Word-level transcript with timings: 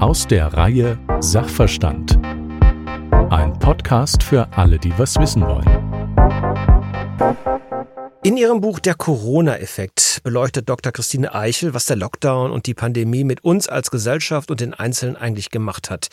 Aus 0.00 0.26
der 0.26 0.54
Reihe 0.54 0.98
Sachverstand. 1.20 2.18
Ein 3.30 3.58
Podcast 3.58 4.22
für 4.22 4.48
alle, 4.52 4.78
die 4.78 4.96
was 4.96 5.18
wissen 5.18 5.42
wollen. 5.42 5.66
In 8.22 8.36
ihrem 8.36 8.60
Buch 8.60 8.78
Der 8.78 8.94
Corona-Effekt 8.94 10.20
beleuchtet 10.22 10.68
Dr. 10.68 10.92
Christine 10.92 11.34
Eichel, 11.34 11.74
was 11.74 11.86
der 11.86 11.96
Lockdown 11.96 12.50
und 12.52 12.66
die 12.66 12.74
Pandemie 12.74 13.24
mit 13.24 13.44
uns 13.44 13.68
als 13.68 13.90
Gesellschaft 13.90 14.50
und 14.50 14.60
den 14.60 14.72
Einzelnen 14.72 15.16
eigentlich 15.16 15.50
gemacht 15.50 15.90
hat. 15.90 16.08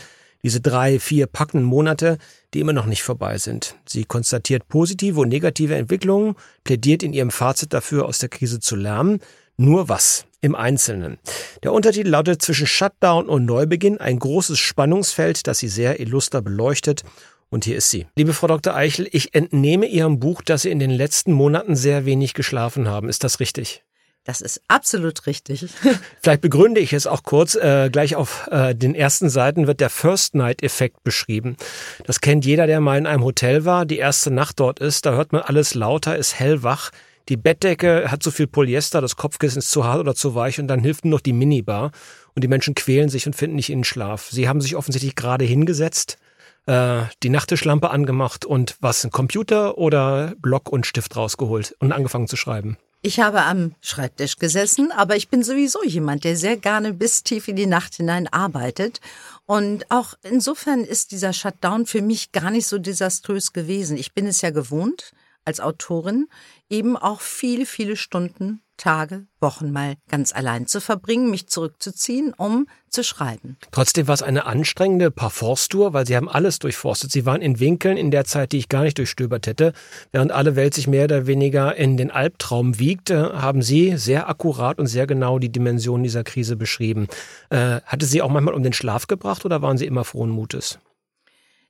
Diese 0.46 0.62
drei, 0.62 1.00
vier 1.00 1.26
packenden 1.26 1.66
Monate, 1.66 2.20
die 2.54 2.60
immer 2.60 2.72
noch 2.72 2.86
nicht 2.86 3.02
vorbei 3.02 3.40
sind. 3.40 3.78
Sie 3.88 4.04
konstatiert 4.04 4.68
positive 4.68 5.20
und 5.22 5.30
negative 5.30 5.74
Entwicklungen, 5.74 6.36
plädiert 6.64 7.02
in 7.02 7.14
ihrem 7.14 7.32
Fazit 7.32 7.74
dafür, 7.74 8.06
aus 8.06 8.20
der 8.20 8.30
Krise 8.30 8.60
zu 8.60 8.76
lernen. 8.76 9.22
Nur 9.58 9.90
was 9.90 10.28
im 10.42 10.54
Einzelnen. 10.54 11.18
Der 11.64 11.74
Untertitel 11.74 12.10
lautet 12.10 12.44
zwischen 12.44 12.68
Shutdown 12.68 13.28
und 13.28 13.46
Neubeginn 13.46 13.98
ein 13.98 14.20
großes 14.20 14.60
Spannungsfeld, 14.60 15.48
das 15.48 15.58
sie 15.58 15.68
sehr 15.68 16.00
illuster 16.00 16.44
beleuchtet 16.44 17.02
und 17.50 17.66
hier 17.66 17.78
ist 17.78 17.90
sie. 17.90 18.06
Liebe 18.16 18.34
Frau 18.34 18.46
Dr. 18.46 18.76
Eichel, 18.76 19.08
ich 19.12 19.34
entnehme 19.34 19.88
Ihrem 19.88 20.20
Buch, 20.20 20.44
dass 20.44 20.64
Sie 20.64 20.70
in 20.70 20.78
den 20.78 20.92
letzten 20.92 21.32
Monaten 21.32 21.76
sehr 21.76 22.06
wenig 22.06 22.36
geschlafen 22.36 22.88
haben. 22.88 23.10
Ist 23.10 23.24
das 23.24 23.40
richtig? 23.40 23.85
Das 24.26 24.42
ist 24.42 24.62
absolut 24.68 25.28
richtig. 25.28 25.68
Vielleicht 26.22 26.42
begründe 26.42 26.82
ich 26.82 26.94
es 26.94 27.06
auch 27.06 27.22
kurz. 27.22 27.54
Äh, 27.54 27.92
gleich 27.92 28.16
auf 28.16 28.48
äh, 28.52 28.74
den 28.74 28.96
ersten 28.96 29.30
Seiten 29.30 29.68
wird 29.68 29.80
der 29.80 29.92
First 29.92 30.34
Night 30.34 30.64
Effekt 30.64 31.04
beschrieben. 31.04 31.58
Das 32.06 32.22
kennt 32.22 32.44
jeder, 32.44 32.66
der 32.66 32.82
mal 32.82 32.98
in 32.98 33.06
einem 33.06 33.24
Hotel 33.24 33.66
war, 33.66 33.86
die 33.86 34.00
erste 34.00 34.32
Nacht 34.32 34.60
dort 34.60 34.80
ist. 34.80 35.06
Da 35.06 35.14
hört 35.14 35.32
man 35.32 35.44
alles 35.44 35.76
lauter, 35.76 36.18
ist 36.18 36.40
hellwach. 36.40 36.90
Die 37.30 37.38
Bettdecke 37.38 38.10
hat 38.10 38.24
zu 38.24 38.32
viel 38.32 38.48
Polyester, 38.48 39.00
das 39.00 39.16
Kopfkissen 39.16 39.60
ist 39.60 39.70
zu 39.70 39.86
hart 39.86 40.00
oder 40.00 40.16
zu 40.16 40.34
weich 40.34 40.60
und 40.60 40.68
dann 40.68 40.80
hilft 40.80 41.06
nur 41.06 41.12
noch 41.12 41.22
die 41.22 41.34
Minibar. 41.34 41.92
Und 42.34 42.44
die 42.44 42.48
Menschen 42.48 42.74
quälen 42.74 43.10
sich 43.10 43.28
und 43.28 43.36
finden 43.36 43.56
nicht 43.56 43.70
in 43.70 43.80
den 43.80 43.84
Schlaf. 43.84 44.30
Sie 44.32 44.50
haben 44.50 44.60
sich 44.60 44.76
offensichtlich 44.76 45.16
gerade 45.16 45.46
hingesetzt, 45.46 46.18
äh, 46.66 47.04
die 47.22 47.30
Nachttischlampe 47.30 47.92
angemacht 47.92 48.44
und 48.44 48.76
was, 48.82 49.04
ein 49.04 49.12
Computer 49.12 49.78
oder 49.78 50.34
Block 50.40 50.70
und 50.70 50.88
Stift 50.88 51.16
rausgeholt 51.16 51.76
und 51.80 51.92
angefangen 51.92 52.28
zu 52.28 52.38
schreiben? 52.38 52.78
Ich 53.06 53.20
habe 53.20 53.44
am 53.44 53.76
Schreibtisch 53.82 54.38
gesessen, 54.38 54.92
aber 54.92 55.16
ich 55.16 55.30
bin 55.30 55.44
sowieso 55.44 55.84
jemand, 55.84 56.24
der 56.24 56.36
sehr 56.36 56.58
gerne 56.58 56.92
bis 56.92 57.22
tief 57.22 57.48
in 57.48 57.56
die 57.56 57.68
Nacht 57.68 57.94
hinein 57.94 58.28
arbeitet. 58.28 59.00
Und 59.46 59.92
auch 59.92 60.16
insofern 60.24 60.84
ist 60.84 61.12
dieser 61.12 61.32
Shutdown 61.32 61.86
für 61.86 62.02
mich 62.02 62.32
gar 62.32 62.50
nicht 62.50 62.66
so 62.66 62.80
desaströs 62.80 63.54
gewesen. 63.54 63.96
Ich 63.96 64.14
bin 64.14 64.26
es 64.26 64.42
ja 64.42 64.50
gewohnt, 64.50 65.12
als 65.44 65.60
Autorin 65.60 66.28
eben 66.68 66.98
auch 66.98 67.22
viele, 67.22 67.68
viele 67.68 67.96
Stunden 67.96 68.64
Tage, 68.78 69.28
Wochen 69.40 69.72
mal 69.72 69.96
ganz 70.10 70.34
allein 70.34 70.68
zu 70.68 70.82
verbringen, 70.82 71.30
mich 71.30 71.48
zurückzuziehen, 71.48 72.34
um 72.36 72.68
zu 72.90 73.04
schreiben. 73.04 73.58
Trotzdem 73.72 74.08
war 74.08 74.14
es 74.14 74.22
eine 74.22 74.46
anstrengende 74.46 75.12
Parforce-Tour, 75.12 75.94
weil 75.94 76.06
Sie 76.06 76.16
haben 76.16 76.30
alles 76.30 76.60
durchforstet. 76.60 77.12
Sie 77.12 77.26
waren 77.26 77.42
in 77.42 77.60
Winkeln 77.60 77.98
in 77.98 78.12
der 78.12 78.26
Zeit, 78.26 78.52
die 78.52 78.58
ich 78.58 78.70
gar 78.70 78.84
nicht 78.84 78.98
durchstöbert 78.98 79.48
hätte. 79.48 79.74
Während 80.12 80.32
alle 80.32 80.56
Welt 80.56 80.74
sich 80.74 80.88
mehr 80.88 81.06
oder 81.06 81.28
weniger 81.28 81.76
in 81.76 81.98
den 81.98 82.12
Albtraum 82.12 82.80
wiegte, 82.80 83.42
haben 83.42 83.62
Sie 83.62 83.98
sehr 83.98 84.30
akkurat 84.30 84.80
und 84.80 84.88
sehr 84.88 85.08
genau 85.08 85.40
die 85.40 85.52
Dimensionen 85.52 86.04
dieser 86.04 86.24
Krise 86.24 86.56
beschrieben. 86.56 87.08
Äh, 87.50 87.82
hatte 87.86 88.06
Sie 88.06 88.22
auch 88.22 88.30
manchmal 88.30 88.54
um 88.54 88.64
den 88.64 88.74
Schlaf 88.74 89.08
gebracht 89.08 89.46
oder 89.46 89.62
waren 89.62 89.78
Sie 89.78 89.86
immer 89.86 90.04
frohen 90.04 90.30
Mutes? 90.30 90.80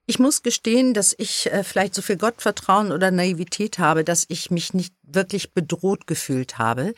Ich 0.08 0.20
muss 0.20 0.44
gestehen, 0.44 0.94
dass 0.94 1.16
ich 1.18 1.52
äh, 1.52 1.64
vielleicht 1.64 1.96
so 1.96 2.04
viel 2.04 2.18
Gottvertrauen 2.18 2.92
oder 2.92 3.10
Naivität 3.10 3.80
habe, 3.80 4.04
dass 4.04 4.26
ich 4.28 4.52
mich 4.52 4.74
nicht 4.74 4.94
wirklich 5.02 5.54
bedroht 5.54 6.06
gefühlt 6.06 6.60
habe. 6.60 6.94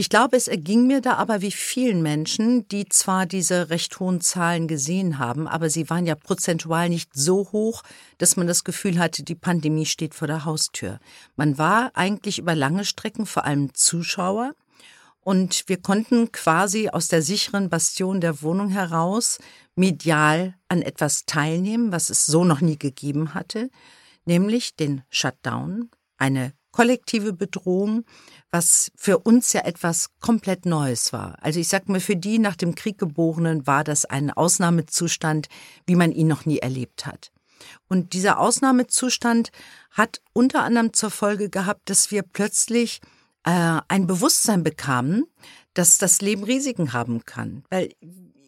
Ich 0.00 0.08
glaube, 0.08 0.36
es 0.36 0.48
erging 0.48 0.86
mir 0.86 1.00
da 1.00 1.14
aber 1.14 1.42
wie 1.42 1.50
vielen 1.50 2.02
Menschen, 2.02 2.66
die 2.68 2.88
zwar 2.88 3.26
diese 3.26 3.68
recht 3.68 3.98
hohen 3.98 4.20
Zahlen 4.20 4.68
gesehen 4.68 5.18
haben, 5.18 5.48
aber 5.48 5.68
sie 5.68 5.90
waren 5.90 6.06
ja 6.06 6.14
prozentual 6.14 6.88
nicht 6.88 7.10
so 7.14 7.48
hoch, 7.52 7.82
dass 8.16 8.36
man 8.36 8.46
das 8.46 8.64
Gefühl 8.64 8.98
hatte, 8.98 9.24
die 9.24 9.34
Pandemie 9.34 9.86
steht 9.86 10.14
vor 10.14 10.28
der 10.28 10.44
Haustür. 10.44 11.00
Man 11.36 11.58
war 11.58 11.90
eigentlich 11.94 12.38
über 12.38 12.54
lange 12.54 12.84
Strecken 12.84 13.26
vor 13.26 13.44
allem 13.44 13.74
Zuschauer 13.74 14.54
und 15.20 15.64
wir 15.68 15.76
konnten 15.78 16.32
quasi 16.32 16.88
aus 16.88 17.08
der 17.08 17.22
sicheren 17.22 17.68
Bastion 17.68 18.20
der 18.20 18.42
Wohnung 18.42 18.70
heraus 18.70 19.38
medial 19.74 20.54
an 20.68 20.82
etwas 20.82 21.24
teilnehmen, 21.26 21.92
was 21.92 22.10
es 22.10 22.26
so 22.26 22.44
noch 22.44 22.60
nie 22.60 22.78
gegeben 22.78 23.34
hatte, 23.34 23.70
nämlich 24.24 24.74
den 24.76 25.02
Shutdown, 25.10 25.90
eine 26.16 26.52
kollektive 26.72 27.32
Bedrohung, 27.32 28.04
was 28.50 28.92
für 28.96 29.18
uns 29.18 29.52
ja 29.52 29.62
etwas 29.62 30.10
komplett 30.20 30.66
Neues 30.66 31.12
war. 31.12 31.36
Also 31.40 31.60
ich 31.60 31.68
sag 31.68 31.88
mal, 31.88 32.00
für 32.00 32.16
die 32.16 32.38
nach 32.38 32.56
dem 32.56 32.74
Krieg 32.74 32.98
geborenen 32.98 33.66
war 33.66 33.84
das 33.84 34.04
ein 34.04 34.30
Ausnahmezustand, 34.30 35.48
wie 35.86 35.96
man 35.96 36.12
ihn 36.12 36.28
noch 36.28 36.46
nie 36.46 36.58
erlebt 36.58 37.06
hat. 37.06 37.32
Und 37.88 38.12
dieser 38.12 38.38
Ausnahmezustand 38.38 39.50
hat 39.90 40.20
unter 40.32 40.62
anderem 40.62 40.92
zur 40.92 41.10
Folge 41.10 41.50
gehabt, 41.50 41.90
dass 41.90 42.10
wir 42.10 42.22
plötzlich 42.22 43.00
äh, 43.44 43.80
ein 43.88 44.06
Bewusstsein 44.06 44.62
bekamen, 44.62 45.24
dass 45.74 45.98
das 45.98 46.20
Leben 46.20 46.44
Risiken 46.44 46.92
haben 46.92 47.24
kann. 47.24 47.64
Weil 47.70 47.90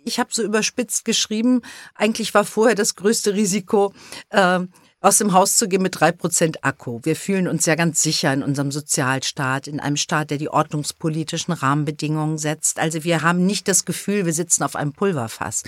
ich 0.05 0.19
habe 0.19 0.31
so 0.33 0.43
überspitzt 0.43 1.05
geschrieben, 1.05 1.62
eigentlich 1.95 2.34
war 2.34 2.45
vorher 2.45 2.75
das 2.75 2.97
größte 2.97 3.34
Risiko, 3.34 3.93
äh, 4.31 4.61
aus 5.03 5.19
dem 5.19 5.33
Haus 5.33 5.56
zu 5.56 5.67
gehen 5.67 5.83
mit 5.83 5.99
drei 5.99 6.12
Prozent 6.12 6.62
Akku. 6.62 7.00
Wir 7.05 7.17
fühlen 7.17 7.49
uns 7.49 7.65
ja 7.65 7.75
ganz 7.75 8.03
sicher 8.03 8.33
in 8.34 8.43
unserem 8.43 8.71
Sozialstaat, 8.71 9.67
in 9.67 9.81
einem 9.81 9.97
Staat, 9.97 10.31
der 10.31 10.37
die 10.37 10.50
ordnungspolitischen 10.50 11.55
Rahmenbedingungen 11.55 12.37
setzt. 12.37 12.79
Also 12.79 13.03
wir 13.03 13.23
haben 13.23 13.47
nicht 13.47 13.67
das 13.67 13.87
Gefühl, 13.87 14.27
wir 14.27 14.34
sitzen 14.34 14.62
auf 14.62 14.77
einem 14.77 14.93
Pulverfass. 14.93 15.62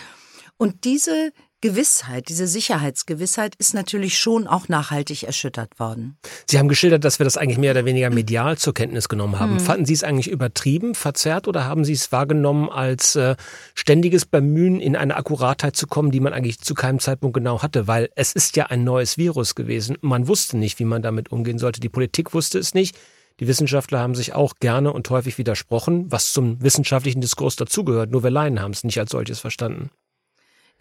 Und 0.58 0.84
diese 0.84 1.32
Gewissheit, 1.62 2.28
diese 2.28 2.48
Sicherheitsgewissheit 2.48 3.54
ist 3.54 3.72
natürlich 3.72 4.18
schon 4.18 4.48
auch 4.48 4.68
nachhaltig 4.68 5.22
erschüttert 5.22 5.78
worden. 5.78 6.18
Sie 6.50 6.58
haben 6.58 6.68
geschildert, 6.68 7.04
dass 7.04 7.20
wir 7.20 7.24
das 7.24 7.36
eigentlich 7.36 7.56
mehr 7.56 7.70
oder 7.70 7.84
weniger 7.84 8.10
medial 8.10 8.58
zur 8.58 8.74
Kenntnis 8.74 9.08
genommen 9.08 9.38
haben. 9.38 9.58
Hm. 9.58 9.60
Fanden 9.60 9.86
Sie 9.86 9.92
es 9.92 10.02
eigentlich 10.02 10.28
übertrieben, 10.28 10.96
verzerrt 10.96 11.46
oder 11.46 11.64
haben 11.64 11.84
Sie 11.84 11.92
es 11.92 12.10
wahrgenommen 12.10 12.68
als 12.68 13.14
äh, 13.14 13.36
ständiges 13.74 14.26
Bemühen, 14.26 14.80
in 14.80 14.96
eine 14.96 15.16
Akkuratheit 15.16 15.76
zu 15.76 15.86
kommen, 15.86 16.10
die 16.10 16.18
man 16.18 16.32
eigentlich 16.32 16.58
zu 16.58 16.74
keinem 16.74 16.98
Zeitpunkt 16.98 17.34
genau 17.34 17.62
hatte? 17.62 17.86
Weil 17.86 18.10
es 18.16 18.32
ist 18.32 18.56
ja 18.56 18.66
ein 18.66 18.82
neues 18.82 19.16
Virus 19.16 19.54
gewesen. 19.54 19.96
Man 20.00 20.26
wusste 20.26 20.58
nicht, 20.58 20.80
wie 20.80 20.84
man 20.84 21.00
damit 21.00 21.30
umgehen 21.30 21.60
sollte. 21.60 21.78
Die 21.78 21.88
Politik 21.88 22.34
wusste 22.34 22.58
es 22.58 22.74
nicht. 22.74 22.98
Die 23.38 23.46
Wissenschaftler 23.46 24.00
haben 24.00 24.16
sich 24.16 24.34
auch 24.34 24.54
gerne 24.60 24.92
und 24.92 25.08
häufig 25.10 25.38
widersprochen, 25.38 26.10
was 26.10 26.32
zum 26.32 26.60
wissenschaftlichen 26.60 27.20
Diskurs 27.20 27.54
dazugehört. 27.54 28.10
Nur 28.10 28.24
wir 28.24 28.30
Laien 28.30 28.60
haben 28.60 28.72
es 28.72 28.82
nicht 28.82 28.98
als 28.98 29.12
solches 29.12 29.38
verstanden. 29.38 29.90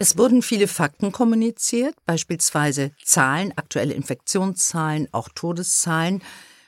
Es 0.02 0.18
wurden 0.18 0.42
viele 0.42 0.66
Fakten 0.66 1.12
kommuniziert, 1.12 1.94
beispielsweise 2.06 2.90
Zahlen, 3.04 3.52
aktuelle 3.54 3.94
Infektionszahlen, 3.94 5.06
auch 5.12 5.28
Todeszahlen 5.28 6.22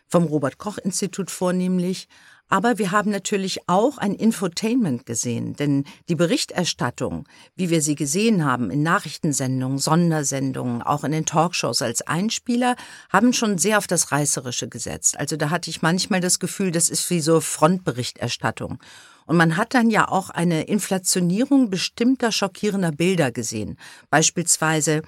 vom 0.07 0.23
Robert 0.23 0.57
Koch 0.59 0.79
Institut 0.79 1.33
vornehmlich. 1.33 2.07
Aber 2.49 2.79
wir 2.79 2.93
haben 2.93 3.11
natürlich 3.11 3.69
auch 3.69 3.99
ein 3.99 4.15
Infotainment 4.15 5.05
gesehen, 5.05 5.57
denn 5.57 5.83
die 6.09 6.15
Berichterstattung, 6.15 7.27
wie 7.57 7.71
wir 7.71 7.83
sie 7.83 7.97
gesehen 7.97 8.45
haben 8.45 8.71
in 8.71 8.85
Nachrichtensendungen, 8.85 9.79
Sondersendungen, 9.79 10.81
auch 10.83 11.03
in 11.03 11.11
den 11.11 11.27
Talkshows 11.27 11.83
als 11.83 12.03
Einspieler, 12.03 12.77
haben 13.11 13.33
schon 13.33 13.59
sehr 13.59 13.79
auf 13.79 13.89
das 13.89 14.13
Reißerische 14.13 14.69
gesetzt. 14.69 15.19
Also 15.19 15.37
da 15.37 15.51
hatte 15.51 15.71
ich 15.71 15.83
manchmal 15.83 16.21
das 16.21 16.39
Gefühl, 16.39 16.71
das 16.71 16.89
ist 16.89 17.11
wie 17.11 17.21
so 17.21 17.41
Frontberichterstattung. 17.41 18.79
Und 19.27 19.37
man 19.37 19.57
hat 19.57 19.75
dann 19.75 19.91
ja 19.91 20.09
auch 20.09 20.31
eine 20.31 20.65
Inflationierung 20.65 21.71
bestimmter 21.71 22.33
schockierender 22.33 22.93
Bilder 22.93 23.33
gesehen. 23.33 23.79
Beispielsweise 24.11 25.03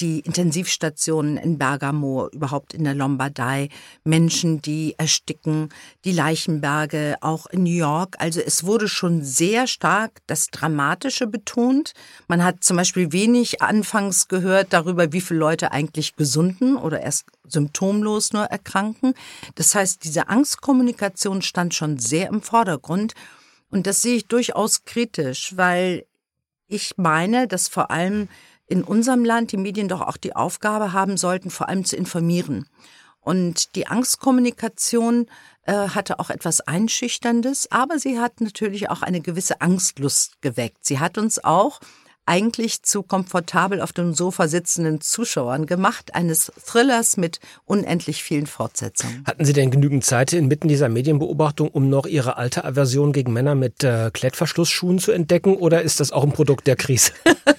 die 0.00 0.20
Intensivstationen 0.20 1.36
in 1.36 1.56
Bergamo, 1.56 2.28
überhaupt 2.32 2.74
in 2.74 2.84
der 2.84 2.94
Lombardei, 2.94 3.68
Menschen, 4.02 4.60
die 4.60 4.94
ersticken, 4.98 5.68
die 6.04 6.12
Leichenberge, 6.12 7.16
auch 7.20 7.46
in 7.46 7.62
New 7.62 7.70
York. 7.70 8.16
Also 8.18 8.40
es 8.40 8.64
wurde 8.64 8.88
schon 8.88 9.22
sehr 9.22 9.66
stark 9.66 10.20
das 10.26 10.48
Dramatische 10.48 11.26
betont. 11.26 11.92
Man 12.26 12.42
hat 12.42 12.64
zum 12.64 12.76
Beispiel 12.76 13.12
wenig 13.12 13.62
anfangs 13.62 14.26
gehört 14.26 14.72
darüber, 14.72 15.12
wie 15.12 15.20
viele 15.20 15.40
Leute 15.40 15.70
eigentlich 15.70 16.16
gesunden 16.16 16.76
oder 16.76 17.00
erst 17.00 17.26
symptomlos 17.46 18.32
nur 18.32 18.44
erkranken. 18.44 19.14
Das 19.54 19.74
heißt, 19.74 20.02
diese 20.02 20.28
Angstkommunikation 20.28 21.40
stand 21.40 21.72
schon 21.72 21.98
sehr 21.98 22.28
im 22.28 22.42
Vordergrund. 22.42 23.14
Und 23.74 23.88
das 23.88 24.02
sehe 24.02 24.14
ich 24.14 24.28
durchaus 24.28 24.84
kritisch, 24.84 25.56
weil 25.56 26.06
ich 26.68 26.96
meine, 26.96 27.48
dass 27.48 27.66
vor 27.66 27.90
allem 27.90 28.28
in 28.68 28.84
unserem 28.84 29.24
Land 29.24 29.50
die 29.50 29.56
Medien 29.56 29.88
doch 29.88 30.00
auch 30.00 30.16
die 30.16 30.36
Aufgabe 30.36 30.92
haben 30.92 31.16
sollten, 31.16 31.50
vor 31.50 31.68
allem 31.68 31.84
zu 31.84 31.96
informieren. 31.96 32.68
Und 33.18 33.74
die 33.74 33.88
Angstkommunikation 33.88 35.26
äh, 35.64 35.72
hatte 35.88 36.20
auch 36.20 36.30
etwas 36.30 36.60
Einschüchterndes, 36.60 37.72
aber 37.72 37.98
sie 37.98 38.20
hat 38.20 38.40
natürlich 38.40 38.90
auch 38.90 39.02
eine 39.02 39.20
gewisse 39.20 39.60
Angstlust 39.60 40.40
geweckt. 40.40 40.86
Sie 40.86 41.00
hat 41.00 41.18
uns 41.18 41.42
auch 41.42 41.80
eigentlich 42.26 42.82
zu 42.82 43.02
komfortabel 43.02 43.80
auf 43.80 43.92
dem 43.92 44.14
Sofa 44.14 44.48
sitzenden 44.48 45.00
Zuschauern 45.00 45.66
gemacht, 45.66 46.14
eines 46.14 46.52
Thrillers 46.64 47.16
mit 47.16 47.40
unendlich 47.64 48.22
vielen 48.22 48.46
Fortsetzungen. 48.46 49.24
Hatten 49.26 49.44
Sie 49.44 49.52
denn 49.52 49.70
genügend 49.70 50.04
Zeit 50.04 50.32
inmitten 50.32 50.68
dieser 50.68 50.88
Medienbeobachtung, 50.88 51.68
um 51.68 51.88
noch 51.88 52.06
Ihre 52.06 52.36
alte 52.36 52.64
Aversion 52.64 53.12
gegen 53.12 53.32
Männer 53.32 53.54
mit 53.54 53.84
äh, 53.84 54.10
Klettverschlussschuhen 54.12 54.98
zu 54.98 55.12
entdecken 55.12 55.56
oder 55.56 55.82
ist 55.82 56.00
das 56.00 56.12
auch 56.12 56.24
ein 56.24 56.32
Produkt 56.32 56.66
der 56.66 56.76
Krise? 56.76 57.12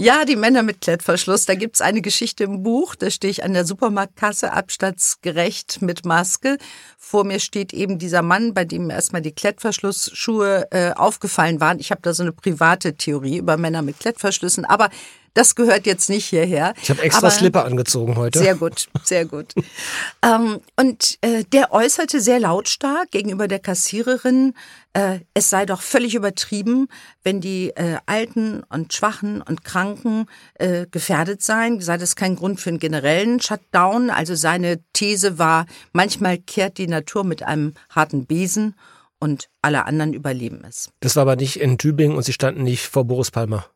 ja, 0.00 0.24
die 0.24 0.36
Männer 0.36 0.62
mit 0.62 0.80
Klettverschluss. 0.80 1.46
Da 1.46 1.54
gibt's 1.54 1.80
eine 1.80 2.02
Geschichte 2.02 2.44
im 2.44 2.62
Buch. 2.62 2.94
Da 2.94 3.10
stehe 3.10 3.30
ich 3.30 3.44
an 3.44 3.54
der 3.54 3.64
Supermarktkasse, 3.64 4.52
abstandsgerecht 4.52 5.82
mit 5.82 6.04
Maske. 6.04 6.58
Vor 6.98 7.24
mir 7.24 7.40
steht 7.40 7.72
eben 7.72 7.98
dieser 7.98 8.22
Mann, 8.22 8.54
bei 8.54 8.64
dem 8.64 8.90
erstmal 8.90 9.22
die 9.22 9.32
Klettverschlussschuhe 9.32 10.68
äh, 10.70 10.92
aufgefallen 10.92 11.60
waren. 11.60 11.78
Ich 11.78 11.90
habe 11.90 12.00
da 12.02 12.14
so 12.14 12.22
eine 12.22 12.32
private 12.32 12.94
Theorie 12.94 13.38
über 13.38 13.56
Männer 13.56 13.82
mit 13.82 14.00
Klettverschlüssen. 14.00 14.64
Aber 14.64 14.90
das 15.34 15.54
gehört 15.54 15.84
jetzt 15.86 16.08
nicht 16.08 16.26
hierher. 16.26 16.74
Ich 16.82 16.90
habe 16.90 17.02
extra 17.02 17.26
Aber 17.26 17.30
Slipper 17.30 17.64
angezogen 17.64 18.16
heute. 18.16 18.38
Sehr 18.38 18.54
gut, 18.54 18.86
sehr 19.02 19.24
gut. 19.26 19.52
ähm, 20.22 20.60
und 20.76 21.18
äh, 21.20 21.44
der 21.44 21.72
äußerte 21.72 22.20
sehr 22.20 22.40
lautstark 22.40 23.10
gegenüber 23.10 23.48
der 23.48 23.58
Kassiererin, 23.58 24.54
äh, 24.92 25.18
es 25.34 25.50
sei 25.50 25.66
doch 25.66 25.82
völlig 25.82 26.14
übertrieben, 26.14 26.88
wenn 27.24 27.40
die 27.40 27.70
äh, 27.70 27.98
Alten 28.06 28.62
und 28.68 28.92
Schwachen 28.92 29.42
und 29.42 29.64
Kranken 29.64 30.26
äh, 30.54 30.86
gefährdet 30.90 31.42
seien, 31.42 31.80
sei 31.80 31.98
das 31.98 32.14
kein 32.14 32.36
Grund 32.36 32.60
für 32.60 32.70
einen 32.70 32.78
generellen 32.78 33.40
Shutdown. 33.40 34.10
Also 34.10 34.36
seine 34.36 34.80
These 34.92 35.38
war, 35.38 35.66
manchmal 35.92 36.38
kehrt 36.38 36.78
die 36.78 36.86
Natur 36.86 37.24
mit 37.24 37.42
einem 37.42 37.74
harten 37.90 38.26
Besen 38.26 38.76
und 39.18 39.48
alle 39.62 39.84
anderen 39.86 40.12
überleben 40.12 40.62
es. 40.68 40.90
Das 41.00 41.16
war 41.16 41.22
aber 41.22 41.36
nicht 41.36 41.58
in 41.58 41.76
Tübingen 41.78 42.16
und 42.16 42.22
Sie 42.22 42.32
standen 42.32 42.62
nicht 42.62 42.86
vor 42.86 43.04
Boris 43.04 43.30
Palmer. 43.30 43.66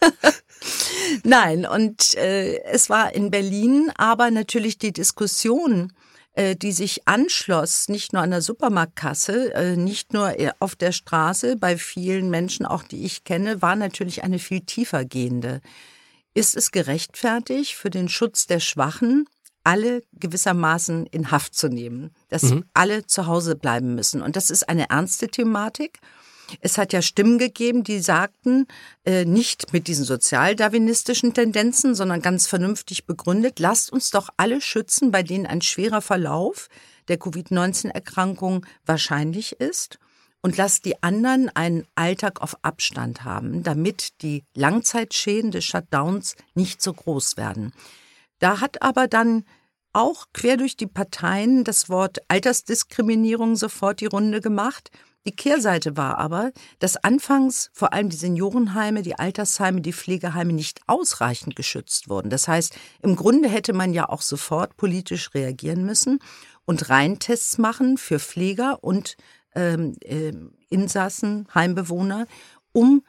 Nein, 1.24 1.66
und 1.66 2.14
äh, 2.14 2.62
es 2.64 2.90
war 2.90 3.14
in 3.14 3.30
Berlin, 3.30 3.90
aber 3.96 4.30
natürlich 4.30 4.78
die 4.78 4.92
Diskussion, 4.92 5.92
äh, 6.34 6.56
die 6.56 6.72
sich 6.72 7.06
anschloss, 7.06 7.88
nicht 7.88 8.12
nur 8.12 8.22
an 8.22 8.30
der 8.30 8.40
Supermarktkasse, 8.40 9.52
äh, 9.54 9.76
nicht 9.76 10.14
nur 10.14 10.38
äh, 10.38 10.52
auf 10.60 10.74
der 10.74 10.92
Straße, 10.92 11.56
bei 11.56 11.76
vielen 11.76 12.30
Menschen, 12.30 12.64
auch 12.64 12.82
die 12.82 13.04
ich 13.04 13.24
kenne, 13.24 13.60
war 13.60 13.76
natürlich 13.76 14.24
eine 14.24 14.38
viel 14.38 14.60
tiefer 14.60 15.04
gehende. 15.04 15.60
Ist 16.32 16.56
es 16.56 16.70
gerechtfertigt, 16.70 17.74
für 17.74 17.90
den 17.90 18.08
Schutz 18.08 18.46
der 18.46 18.60
Schwachen 18.60 19.26
alle 19.64 20.02
gewissermaßen 20.14 21.06
in 21.06 21.30
Haft 21.30 21.54
zu 21.54 21.68
nehmen, 21.68 22.10
dass 22.30 22.44
mhm. 22.44 22.64
alle 22.72 23.06
zu 23.06 23.26
Hause 23.26 23.54
bleiben 23.54 23.94
müssen? 23.94 24.22
Und 24.22 24.34
das 24.36 24.50
ist 24.50 24.68
eine 24.68 24.88
ernste 24.88 25.28
Thematik. 25.28 25.98
Es 26.60 26.78
hat 26.78 26.92
ja 26.92 27.02
Stimmen 27.02 27.38
gegeben, 27.38 27.84
die 27.84 28.00
sagten, 28.00 28.66
äh, 29.04 29.24
nicht 29.24 29.72
mit 29.72 29.86
diesen 29.86 30.04
sozialdarwinistischen 30.04 31.34
Tendenzen, 31.34 31.94
sondern 31.94 32.22
ganz 32.22 32.46
vernünftig 32.46 33.06
begründet, 33.06 33.58
lasst 33.58 33.92
uns 33.92 34.10
doch 34.10 34.28
alle 34.36 34.60
schützen, 34.60 35.10
bei 35.10 35.22
denen 35.22 35.46
ein 35.46 35.62
schwerer 35.62 36.02
Verlauf 36.02 36.68
der 37.08 37.18
Covid-19-Erkrankung 37.18 38.66
wahrscheinlich 38.86 39.60
ist 39.60 39.98
und 40.42 40.56
lasst 40.56 40.84
die 40.84 41.02
anderen 41.02 41.48
einen 41.48 41.86
Alltag 41.94 42.42
auf 42.42 42.56
Abstand 42.62 43.24
haben, 43.24 43.62
damit 43.62 44.22
die 44.22 44.44
Langzeitschäden 44.54 45.50
des 45.50 45.64
Shutdowns 45.64 46.36
nicht 46.54 46.82
so 46.82 46.92
groß 46.92 47.36
werden. 47.36 47.72
Da 48.38 48.60
hat 48.60 48.82
aber 48.82 49.06
dann 49.06 49.44
auch 49.92 50.26
quer 50.32 50.56
durch 50.56 50.76
die 50.76 50.86
Parteien 50.86 51.64
das 51.64 51.88
Wort 51.88 52.18
Altersdiskriminierung 52.28 53.56
sofort 53.56 54.00
die 54.00 54.06
Runde 54.06 54.40
gemacht. 54.40 54.90
Die 55.24 55.36
Kehrseite 55.36 55.96
war 55.96 56.18
aber, 56.18 56.50
dass 56.80 56.96
anfangs 56.96 57.70
vor 57.72 57.92
allem 57.92 58.08
die 58.08 58.16
Seniorenheime, 58.16 59.02
die 59.02 59.18
Altersheime, 59.18 59.80
die 59.80 59.92
Pflegeheime 59.92 60.52
nicht 60.52 60.80
ausreichend 60.88 61.54
geschützt 61.54 62.08
wurden. 62.08 62.28
Das 62.28 62.48
heißt, 62.48 62.76
im 63.02 63.14
Grunde 63.14 63.48
hätte 63.48 63.72
man 63.72 63.92
ja 63.92 64.08
auch 64.08 64.22
sofort 64.22 64.76
politisch 64.76 65.32
reagieren 65.34 65.84
müssen 65.84 66.18
und 66.64 66.88
Reintests 66.88 67.58
machen 67.58 67.98
für 67.98 68.18
Pfleger 68.18 68.82
und 68.82 69.16
ähm, 69.54 69.94
äh, 70.02 70.32
Insassen, 70.70 71.46
Heimbewohner, 71.54 72.26
um 72.72 73.02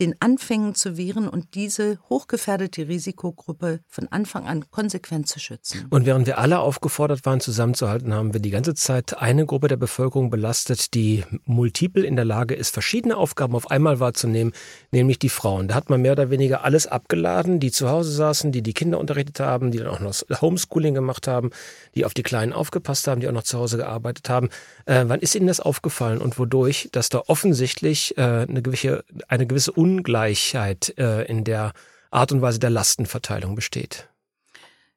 den 0.00 0.14
Anfängen 0.20 0.74
zu 0.74 0.96
wehren 0.96 1.28
und 1.28 1.54
diese 1.54 1.98
hochgefährdete 2.08 2.88
Risikogruppe 2.88 3.80
von 3.88 4.08
Anfang 4.08 4.46
an 4.46 4.70
konsequent 4.70 5.28
zu 5.28 5.40
schützen. 5.40 5.86
Und 5.90 6.06
während 6.06 6.26
wir 6.26 6.38
alle 6.38 6.60
aufgefordert 6.60 7.26
waren, 7.26 7.40
zusammenzuhalten, 7.40 8.14
haben 8.14 8.32
wir 8.32 8.40
die 8.40 8.50
ganze 8.50 8.74
Zeit 8.74 9.18
eine 9.18 9.46
Gruppe 9.46 9.68
der 9.68 9.76
Bevölkerung 9.76 10.30
belastet, 10.30 10.94
die 10.94 11.24
multiple 11.44 12.04
in 12.04 12.16
der 12.16 12.24
Lage 12.24 12.54
ist, 12.54 12.70
verschiedene 12.70 13.16
Aufgaben 13.16 13.54
auf 13.54 13.70
einmal 13.70 14.00
wahrzunehmen, 14.00 14.52
nämlich 14.92 15.18
die 15.18 15.28
Frauen. 15.28 15.68
Da 15.68 15.74
hat 15.74 15.90
man 15.90 16.02
mehr 16.02 16.12
oder 16.12 16.30
weniger 16.30 16.64
alles 16.64 16.86
abgeladen, 16.86 17.60
die 17.60 17.70
zu 17.70 17.88
Hause 17.88 18.12
saßen, 18.12 18.52
die 18.52 18.62
die 18.62 18.74
Kinder 18.74 18.98
unterrichtet 18.98 19.40
haben, 19.40 19.70
die 19.70 19.78
dann 19.78 19.88
auch 19.88 20.00
noch 20.00 20.14
Homeschooling 20.40 20.94
gemacht 20.94 21.26
haben, 21.26 21.50
die 21.94 22.04
auf 22.04 22.14
die 22.14 22.22
Kleinen 22.22 22.52
aufgepasst 22.52 23.08
haben, 23.08 23.20
die 23.20 23.28
auch 23.28 23.32
noch 23.32 23.42
zu 23.42 23.58
Hause 23.58 23.78
gearbeitet 23.78 24.28
haben. 24.28 24.48
Äh, 24.86 25.04
wann 25.06 25.20
ist 25.20 25.34
Ihnen 25.34 25.46
das 25.46 25.60
aufgefallen 25.60 26.18
und 26.18 26.38
wodurch, 26.38 26.88
dass 26.92 27.08
da 27.08 27.22
offensichtlich 27.26 28.16
äh, 28.16 28.22
eine 28.48 28.62
gewisse, 28.62 29.04
eine 29.28 29.46
gewisse 29.46 29.72
Ungleichheit 29.88 30.94
äh, 30.98 31.24
in 31.24 31.44
der 31.44 31.72
Art 32.10 32.32
und 32.32 32.42
Weise 32.42 32.58
der 32.58 32.70
Lastenverteilung 32.70 33.54
besteht? 33.54 34.08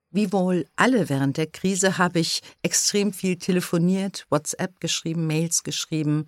Wie 0.10 0.34
wohl 0.34 0.66
alle 0.76 1.08
während 1.08 1.38
der 1.38 1.48
Krise 1.48 1.98
habe 1.98 2.20
ich 2.20 2.42
extrem 2.62 3.14
viel 3.14 3.38
telefoniert, 3.38 4.26
WhatsApp 4.30 4.82
geschrieben, 4.82 5.28
Mails 5.28 5.64
geschrieben, 5.64 6.26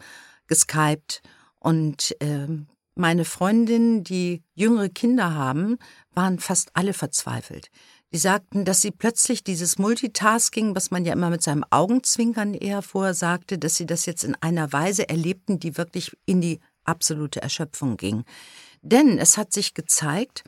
geskypt 0.47 1.21
und 1.59 2.15
äh, 2.21 2.47
meine 2.95 3.25
Freundinnen, 3.25 4.03
die 4.03 4.43
jüngere 4.53 4.87
Kinder 4.87 5.33
haben, 5.33 5.77
waren 6.13 6.39
fast 6.39 6.69
alle 6.73 6.93
verzweifelt. 6.93 7.69
Die 8.13 8.19
sagten, 8.19 8.63
dass 8.63 8.81
sie 8.81 8.91
plötzlich 8.91 9.43
dieses 9.43 9.79
Multitasking, 9.79 10.75
was 10.75 10.91
man 10.91 11.03
ja 11.03 11.13
immer 11.13 11.31
mit 11.31 11.41
seinem 11.41 11.65
Augenzwinkern 11.71 12.53
eher 12.53 12.83
vorher 12.83 13.15
sagte, 13.15 13.57
dass 13.57 13.75
sie 13.75 13.87
das 13.87 14.05
jetzt 14.05 14.23
in 14.23 14.35
einer 14.35 14.71
Weise 14.71 15.09
erlebten, 15.09 15.59
die 15.59 15.77
wirklich 15.77 16.15
in 16.25 16.39
die 16.39 16.59
absolute 16.85 17.41
Erschöpfung 17.41 17.97
ging. 17.97 18.23
Denn 18.81 19.17
es 19.17 19.37
hat 19.37 19.53
sich 19.53 19.73
gezeigt, 19.73 20.43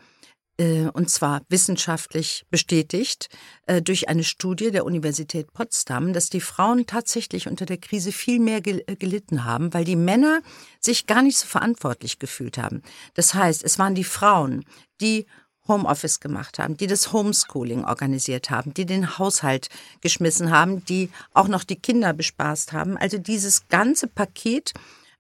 äh, 0.58 0.88
und 0.94 1.10
zwar 1.10 1.42
wissenschaftlich 1.50 2.46
bestätigt 2.50 3.30
äh, 3.68 3.82
durch 3.82 4.08
eine 4.08 4.24
Studie 4.24 4.72
der 4.72 4.86
Universität 4.86 5.52
Potsdam, 5.54 6.14
dass 6.14 6.30
die 6.30 6.42
Frauen 6.42 6.86
tatsächlich 6.86 7.48
unter 7.48 7.66
der 7.66 7.78
Krise 7.78 8.12
viel 8.12 8.40
mehr 8.40 8.62
äh, 8.66 8.96
gelitten 8.96 9.44
haben, 9.44 9.74
weil 9.74 9.84
die 9.84 9.98
Männer 9.98 10.42
sich 10.80 11.08
gar 11.08 11.22
nicht 11.22 11.38
so 11.38 11.48
verantwortlich 11.48 12.20
gefühlt 12.20 12.58
haben. 12.58 12.82
Das 13.16 13.34
heißt, 13.34 13.64
es 13.64 13.80
waren 13.80 13.96
die 13.96 14.04
Frauen, 14.06 14.64
die 15.02 15.26
Homeoffice 15.68 16.20
gemacht 16.20 16.60
haben, 16.60 16.78
die 16.78 16.88
das 16.88 17.12
Homeschooling 17.12 17.86
organisiert 17.86 18.50
haben, 18.50 18.74
die 18.74 18.86
den 18.86 19.18
Haushalt 19.18 19.70
geschmissen 20.02 20.52
haben, 20.52 20.86
die 20.86 21.10
auch 21.34 21.48
noch 21.48 21.64
die 21.64 21.76
Kinder 21.80 22.14
bespaßt 22.14 22.72
haben. 22.72 22.98
Also 22.98 23.18
dieses 23.18 23.68
ganze 23.68 24.08
Paket 24.08 24.74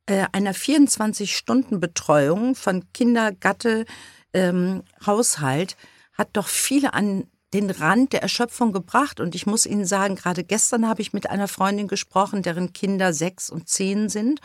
äh, 0.06 0.26
einer 0.32 0.54
24-Stunden-Betreuung 0.54 2.56
von 2.56 2.84
Kinder, 2.94 3.32
Gatte, 3.32 3.86
ähm, 4.34 4.84
Haushalt 5.06 5.78
hat 6.14 6.30
doch 6.34 6.48
viele 6.48 6.94
an 6.94 7.28
den 7.54 7.70
Rand 7.70 8.14
der 8.14 8.22
Erschöpfung 8.22 8.74
gebracht. 8.74 9.20
Und 9.20 9.34
ich 9.34 9.46
muss 9.46 9.66
Ihnen 9.66 9.86
sagen, 9.86 10.16
gerade 10.16 10.44
gestern 10.44 10.88
habe 10.88 11.02
ich 11.02 11.14
mit 11.14 11.30
einer 11.30 11.48
Freundin 11.48 11.88
gesprochen, 11.88 12.44
deren 12.44 12.74
Kinder 12.74 13.14
sechs 13.14 13.50
und 13.50 13.70
zehn 13.70 14.10
sind. 14.10 14.42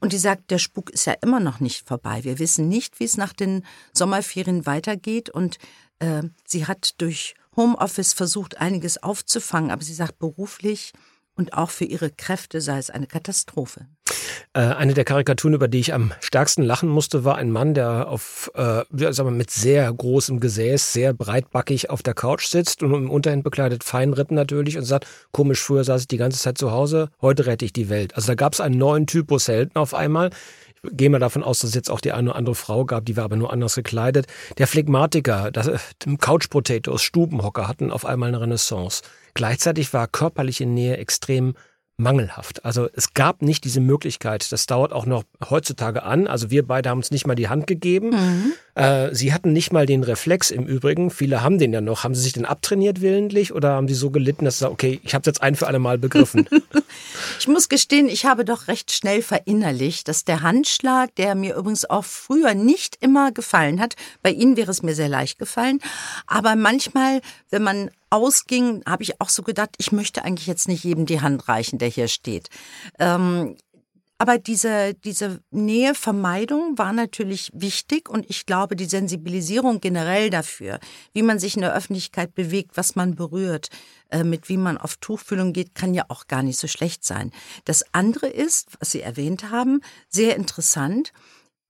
Und 0.00 0.12
die 0.12 0.18
sagt, 0.18 0.50
der 0.50 0.58
Spuk 0.58 0.90
ist 0.90 1.06
ja 1.06 1.14
immer 1.22 1.40
noch 1.40 1.60
nicht 1.60 1.86
vorbei. 1.86 2.24
Wir 2.24 2.38
wissen 2.38 2.68
nicht, 2.68 3.00
wie 3.00 3.04
es 3.04 3.16
nach 3.16 3.32
den 3.32 3.64
Sommerferien 3.92 4.66
weitergeht. 4.66 5.30
Und 5.30 5.58
äh, 5.98 6.22
sie 6.46 6.66
hat 6.66 6.94
durch 6.98 7.34
Homeoffice 7.56 8.12
versucht, 8.12 8.58
einiges 8.58 9.02
aufzufangen. 9.02 9.70
Aber 9.70 9.82
sie 9.82 9.94
sagt, 9.94 10.18
beruflich 10.18 10.92
und 11.36 11.52
auch 11.52 11.70
für 11.70 11.84
ihre 11.84 12.10
Kräfte 12.10 12.60
sei 12.60 12.78
es 12.78 12.90
eine 12.90 13.06
Katastrophe. 13.06 13.86
Äh, 14.52 14.60
eine 14.60 14.94
der 14.94 15.04
Karikaturen, 15.04 15.54
über 15.54 15.68
die 15.68 15.80
ich 15.80 15.92
am 15.92 16.12
stärksten 16.20 16.62
lachen 16.62 16.88
musste, 16.88 17.24
war 17.24 17.36
ein 17.36 17.50
Mann, 17.50 17.74
der 17.74 18.08
auf, 18.08 18.50
äh, 18.54 18.84
sagen 19.12 19.28
wir, 19.28 19.30
mit 19.30 19.50
sehr 19.50 19.92
großem 19.92 20.40
Gesäß, 20.40 20.92
sehr 20.92 21.12
breitbackig 21.12 21.90
auf 21.90 22.02
der 22.02 22.14
Couch 22.14 22.46
sitzt 22.46 22.82
und 22.82 22.94
im 22.94 23.10
Unterhemd 23.10 23.44
bekleidet, 23.44 23.84
Feinrippen 23.84 24.34
natürlich 24.34 24.78
und 24.78 24.84
sagt, 24.84 25.06
komisch, 25.32 25.60
früher 25.60 25.84
saß 25.84 26.02
ich 26.02 26.08
die 26.08 26.16
ganze 26.16 26.38
Zeit 26.38 26.58
zu 26.58 26.70
Hause, 26.70 27.10
heute 27.20 27.46
rette 27.46 27.64
ich 27.64 27.72
die 27.72 27.88
Welt. 27.88 28.14
Also 28.16 28.28
da 28.28 28.34
gab 28.34 28.54
es 28.54 28.60
einen 28.60 28.78
neuen 28.78 29.06
Typus 29.06 29.48
Helden 29.48 29.76
auf 29.76 29.94
einmal. 29.94 30.30
Ich 30.82 30.96
gehe 30.96 31.10
mal 31.10 31.18
davon 31.18 31.42
aus, 31.42 31.60
dass 31.60 31.70
es 31.70 31.74
jetzt 31.74 31.90
auch 31.90 32.00
die 32.00 32.12
eine 32.12 32.30
oder 32.30 32.38
andere 32.38 32.54
Frau 32.54 32.84
gab, 32.84 33.04
die 33.04 33.16
war 33.16 33.24
aber 33.24 33.36
nur 33.36 33.52
anders 33.52 33.74
gekleidet. 33.74 34.26
Der 34.58 34.66
Phlegmatiker, 34.66 35.50
das, 35.50 35.66
äh, 35.66 35.78
Couch 36.18 36.48
Potatoes, 36.48 37.02
Stubenhocker 37.02 37.68
hatten 37.68 37.90
auf 37.90 38.06
einmal 38.06 38.28
eine 38.28 38.40
Renaissance. 38.40 39.02
Gleichzeitig 39.36 39.92
war 39.92 40.08
körperliche 40.08 40.64
Nähe 40.64 40.96
extrem 40.96 41.54
mangelhaft. 41.98 42.64
Also 42.64 42.88
es 42.94 43.12
gab 43.12 43.42
nicht 43.42 43.64
diese 43.64 43.80
Möglichkeit. 43.80 44.50
Das 44.50 44.64
dauert 44.64 44.94
auch 44.94 45.04
noch 45.04 45.24
heutzutage 45.50 46.04
an. 46.04 46.26
Also 46.26 46.50
wir 46.50 46.66
beide 46.66 46.88
haben 46.88 46.98
uns 46.98 47.10
nicht 47.10 47.26
mal 47.26 47.34
die 47.34 47.50
Hand 47.50 47.66
gegeben. 47.66 48.10
Mhm. 48.10 48.52
Äh, 48.76 49.14
Sie 49.14 49.32
hatten 49.32 49.52
nicht 49.52 49.72
mal 49.72 49.86
den 49.86 50.04
Reflex 50.04 50.50
im 50.50 50.66
Übrigen, 50.66 51.10
viele 51.10 51.42
haben 51.42 51.58
den 51.58 51.72
ja 51.72 51.80
noch. 51.80 52.04
Haben 52.04 52.14
Sie 52.14 52.20
sich 52.20 52.34
den 52.34 52.44
abtrainiert 52.44 53.00
willentlich 53.00 53.52
oder 53.54 53.70
haben 53.70 53.88
Sie 53.88 53.94
so 53.94 54.10
gelitten, 54.10 54.44
dass 54.44 54.58
Sie 54.58 54.60
sagen, 54.60 54.74
okay, 54.74 55.00
ich 55.02 55.14
habe 55.14 55.22
es 55.22 55.26
jetzt 55.26 55.42
ein 55.42 55.56
für 55.56 55.66
alle 55.66 55.78
Mal 55.78 55.96
begriffen? 55.98 56.46
ich 57.38 57.48
muss 57.48 57.70
gestehen, 57.70 58.08
ich 58.08 58.26
habe 58.26 58.44
doch 58.44 58.68
recht 58.68 58.92
schnell 58.92 59.22
verinnerlicht, 59.22 60.08
dass 60.08 60.24
der 60.24 60.42
Handschlag, 60.42 61.14
der 61.16 61.34
mir 61.34 61.56
übrigens 61.56 61.88
auch 61.88 62.04
früher 62.04 62.54
nicht 62.54 62.98
immer 63.00 63.32
gefallen 63.32 63.80
hat, 63.80 63.96
bei 64.22 64.30
Ihnen 64.30 64.58
wäre 64.58 64.70
es 64.70 64.82
mir 64.82 64.94
sehr 64.94 65.08
leicht 65.08 65.38
gefallen, 65.38 65.80
aber 66.26 66.54
manchmal, 66.54 67.22
wenn 67.50 67.62
man 67.62 67.90
ausging, 68.10 68.82
habe 68.86 69.02
ich 69.02 69.20
auch 69.20 69.28
so 69.28 69.42
gedacht, 69.42 69.70
ich 69.78 69.90
möchte 69.90 70.24
eigentlich 70.24 70.46
jetzt 70.46 70.68
nicht 70.68 70.84
jedem 70.84 71.06
die 71.06 71.20
Hand 71.20 71.48
reichen, 71.48 71.78
der 71.78 71.88
hier 71.88 72.08
steht. 72.08 72.50
Ähm, 72.98 73.56
aber 74.18 74.38
diese, 74.38 74.94
diese 74.94 75.40
Nähevermeidung 75.50 76.78
war 76.78 76.92
natürlich 76.92 77.50
wichtig 77.52 78.08
und 78.08 78.24
ich 78.30 78.46
glaube, 78.46 78.74
die 78.74 78.86
Sensibilisierung 78.86 79.80
generell 79.80 80.30
dafür, 80.30 80.78
wie 81.12 81.22
man 81.22 81.38
sich 81.38 81.54
in 81.54 81.60
der 81.60 81.74
Öffentlichkeit 81.74 82.34
bewegt, 82.34 82.76
was 82.76 82.96
man 82.96 83.14
berührt, 83.14 83.68
äh, 84.10 84.24
mit 84.24 84.48
wie 84.48 84.56
man 84.56 84.78
auf 84.78 84.96
Tuchfühlung 84.96 85.52
geht, 85.52 85.74
kann 85.74 85.92
ja 85.92 86.06
auch 86.08 86.28
gar 86.28 86.42
nicht 86.42 86.58
so 86.58 86.66
schlecht 86.66 87.04
sein. 87.04 87.30
Das 87.66 87.84
andere 87.92 88.28
ist, 88.28 88.68
was 88.80 88.90
Sie 88.90 89.02
erwähnt 89.02 89.50
haben, 89.50 89.80
sehr 90.08 90.36
interessant. 90.36 91.12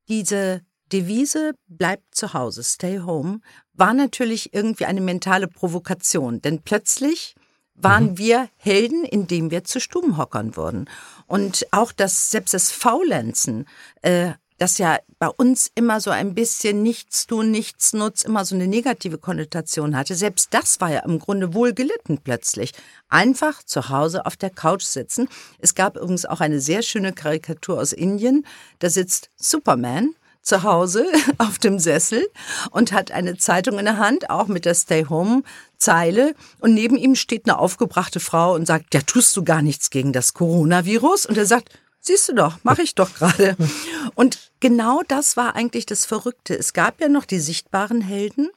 Diese 0.08 0.62
Devise 0.92 1.54
bleibt 1.66 2.14
zu 2.14 2.32
Hause, 2.32 2.62
stay 2.62 3.00
home, 3.00 3.40
war 3.72 3.92
natürlich 3.92 4.54
irgendwie 4.54 4.84
eine 4.84 5.00
mentale 5.00 5.48
Provokation, 5.48 6.40
denn 6.42 6.62
plötzlich 6.62 7.34
waren 7.76 8.10
mhm. 8.10 8.18
wir 8.18 8.48
Helden, 8.56 9.04
indem 9.04 9.50
wir 9.50 9.64
zu 9.64 9.80
Stubenhockern 9.80 10.56
wurden. 10.56 10.88
Und 11.26 11.66
auch 11.72 11.92
das, 11.92 12.30
selbst 12.30 12.54
das 12.54 12.70
Faulenzen, 12.70 13.66
äh, 14.02 14.32
das 14.58 14.78
ja 14.78 14.98
bei 15.18 15.28
uns 15.28 15.70
immer 15.74 16.00
so 16.00 16.10
ein 16.10 16.34
bisschen 16.34 16.82
nichts 16.82 17.26
tun, 17.26 17.50
nichts 17.50 17.92
nutz, 17.92 18.22
immer 18.22 18.44
so 18.44 18.54
eine 18.54 18.66
negative 18.66 19.18
Konnotation 19.18 19.96
hatte. 19.96 20.14
Selbst 20.14 20.54
das 20.54 20.80
war 20.80 20.90
ja 20.90 21.00
im 21.00 21.18
Grunde 21.18 21.52
wohl 21.52 21.74
gelitten 21.74 22.18
plötzlich. 22.22 22.72
Einfach 23.08 23.62
zu 23.62 23.88
Hause 23.90 24.24
auf 24.24 24.36
der 24.36 24.50
Couch 24.50 24.84
sitzen. 24.84 25.28
Es 25.58 25.74
gab 25.74 25.96
übrigens 25.96 26.24
auch 26.26 26.40
eine 26.40 26.60
sehr 26.60 26.82
schöne 26.82 27.12
Karikatur 27.12 27.80
aus 27.80 27.92
Indien. 27.92 28.46
Da 28.78 28.88
sitzt 28.88 29.30
Superman 29.36 30.14
zu 30.46 30.62
Hause 30.62 31.06
auf 31.38 31.58
dem 31.58 31.78
Sessel 31.78 32.26
und 32.70 32.92
hat 32.92 33.10
eine 33.10 33.36
Zeitung 33.36 33.78
in 33.78 33.84
der 33.84 33.98
Hand, 33.98 34.30
auch 34.30 34.46
mit 34.46 34.64
der 34.64 34.74
Stay-Home-Zeile. 34.74 36.34
Und 36.60 36.74
neben 36.74 36.96
ihm 36.96 37.16
steht 37.16 37.46
eine 37.46 37.58
aufgebrachte 37.58 38.20
Frau 38.20 38.54
und 38.54 38.66
sagt, 38.66 38.94
ja, 38.94 39.00
tust 39.02 39.36
du 39.36 39.44
gar 39.44 39.62
nichts 39.62 39.90
gegen 39.90 40.12
das 40.12 40.34
Coronavirus? 40.34 41.26
Und 41.26 41.36
er 41.36 41.46
sagt, 41.46 41.70
siehst 42.00 42.28
du 42.28 42.34
doch, 42.34 42.58
mache 42.62 42.82
ich 42.82 42.94
doch 42.94 43.12
gerade. 43.14 43.56
Und 44.14 44.52
genau 44.60 45.02
das 45.08 45.36
war 45.36 45.56
eigentlich 45.56 45.86
das 45.86 46.06
Verrückte. 46.06 46.56
Es 46.56 46.72
gab 46.72 47.00
ja 47.00 47.08
noch 47.08 47.24
die 47.24 47.40
sichtbaren 47.40 48.00
Helden, 48.00 48.48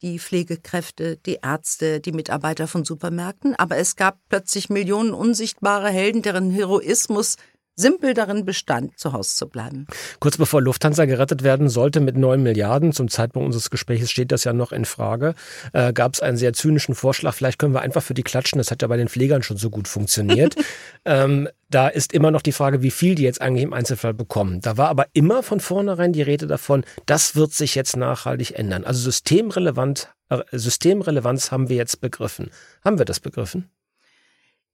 die 0.00 0.20
Pflegekräfte, 0.20 1.16
die 1.16 1.40
Ärzte, 1.42 2.00
die 2.00 2.12
Mitarbeiter 2.12 2.68
von 2.68 2.84
Supermärkten, 2.84 3.56
aber 3.56 3.76
es 3.78 3.96
gab 3.96 4.20
plötzlich 4.28 4.70
Millionen 4.70 5.12
unsichtbare 5.12 5.90
Helden, 5.90 6.22
deren 6.22 6.52
Heroismus 6.52 7.36
simpel 7.78 8.12
darin 8.14 8.44
bestand, 8.44 8.98
zu 8.98 9.12
Hause 9.12 9.36
zu 9.36 9.48
bleiben. 9.48 9.86
Kurz 10.20 10.36
bevor 10.36 10.60
Lufthansa 10.60 11.04
gerettet 11.04 11.42
werden 11.42 11.68
sollte 11.68 12.00
mit 12.00 12.16
neun 12.16 12.42
Milliarden, 12.42 12.92
zum 12.92 13.08
Zeitpunkt 13.08 13.46
unseres 13.46 13.70
Gesprächs 13.70 14.10
steht 14.10 14.32
das 14.32 14.44
ja 14.44 14.52
noch 14.52 14.72
in 14.72 14.84
Frage, 14.84 15.34
äh, 15.72 15.92
gab 15.92 16.14
es 16.14 16.20
einen 16.20 16.36
sehr 16.36 16.52
zynischen 16.52 16.94
Vorschlag, 16.94 17.34
vielleicht 17.34 17.58
können 17.58 17.74
wir 17.74 17.80
einfach 17.80 18.02
für 18.02 18.14
die 18.14 18.22
klatschen, 18.22 18.58
das 18.58 18.70
hat 18.70 18.82
ja 18.82 18.88
bei 18.88 18.96
den 18.96 19.08
Pflegern 19.08 19.42
schon 19.42 19.56
so 19.56 19.70
gut 19.70 19.88
funktioniert. 19.88 20.56
ähm, 21.04 21.48
da 21.70 21.88
ist 21.88 22.12
immer 22.12 22.30
noch 22.30 22.42
die 22.42 22.52
Frage, 22.52 22.82
wie 22.82 22.90
viel 22.90 23.14
die 23.14 23.22
jetzt 23.22 23.40
eigentlich 23.40 23.62
im 23.62 23.72
Einzelfall 23.72 24.14
bekommen. 24.14 24.60
Da 24.60 24.76
war 24.76 24.88
aber 24.88 25.06
immer 25.12 25.42
von 25.42 25.60
vornherein 25.60 26.12
die 26.12 26.22
Rede 26.22 26.46
davon, 26.46 26.84
das 27.06 27.36
wird 27.36 27.52
sich 27.52 27.74
jetzt 27.74 27.96
nachhaltig 27.96 28.58
ändern. 28.58 28.84
Also 28.84 29.00
systemrelevant, 29.02 30.12
äh, 30.30 30.42
Systemrelevanz 30.52 31.52
haben 31.52 31.68
wir 31.68 31.76
jetzt 31.76 32.00
begriffen. 32.00 32.50
Haben 32.84 32.98
wir 32.98 33.04
das 33.04 33.20
begriffen? 33.20 33.70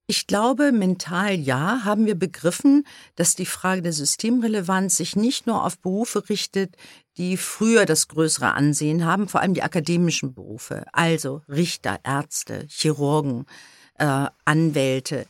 Ich 0.07 0.27
glaube, 0.27 0.71
mental 0.71 1.35
ja, 1.35 1.85
haben 1.85 2.05
wir 2.05 2.15
begriffen, 2.15 2.87
dass 3.17 3.37
die 3.37 3.47
Frage 3.47 3.81
der 3.81 3.95
Systemrelevanz 3.95 4.97
sich 4.99 5.17
nicht 5.17 5.47
nur 5.47 5.65
auf 5.65 5.79
Berufe 5.79 6.29
richtet, 6.29 6.77
die 7.17 7.39
früher 7.39 7.87
das 7.87 8.09
größere 8.09 8.53
Ansehen 8.53 9.07
haben, 9.07 9.29
vor 9.29 9.41
allem 9.41 9.55
die 9.55 9.63
akademischen 9.63 10.35
Berufe, 10.35 10.85
also 10.93 11.41
Richter, 11.49 12.01
Ärzte, 12.05 12.67
Chirurgen, 12.69 13.47
äh, 13.99 14.27
Anwälte, 14.45 15.27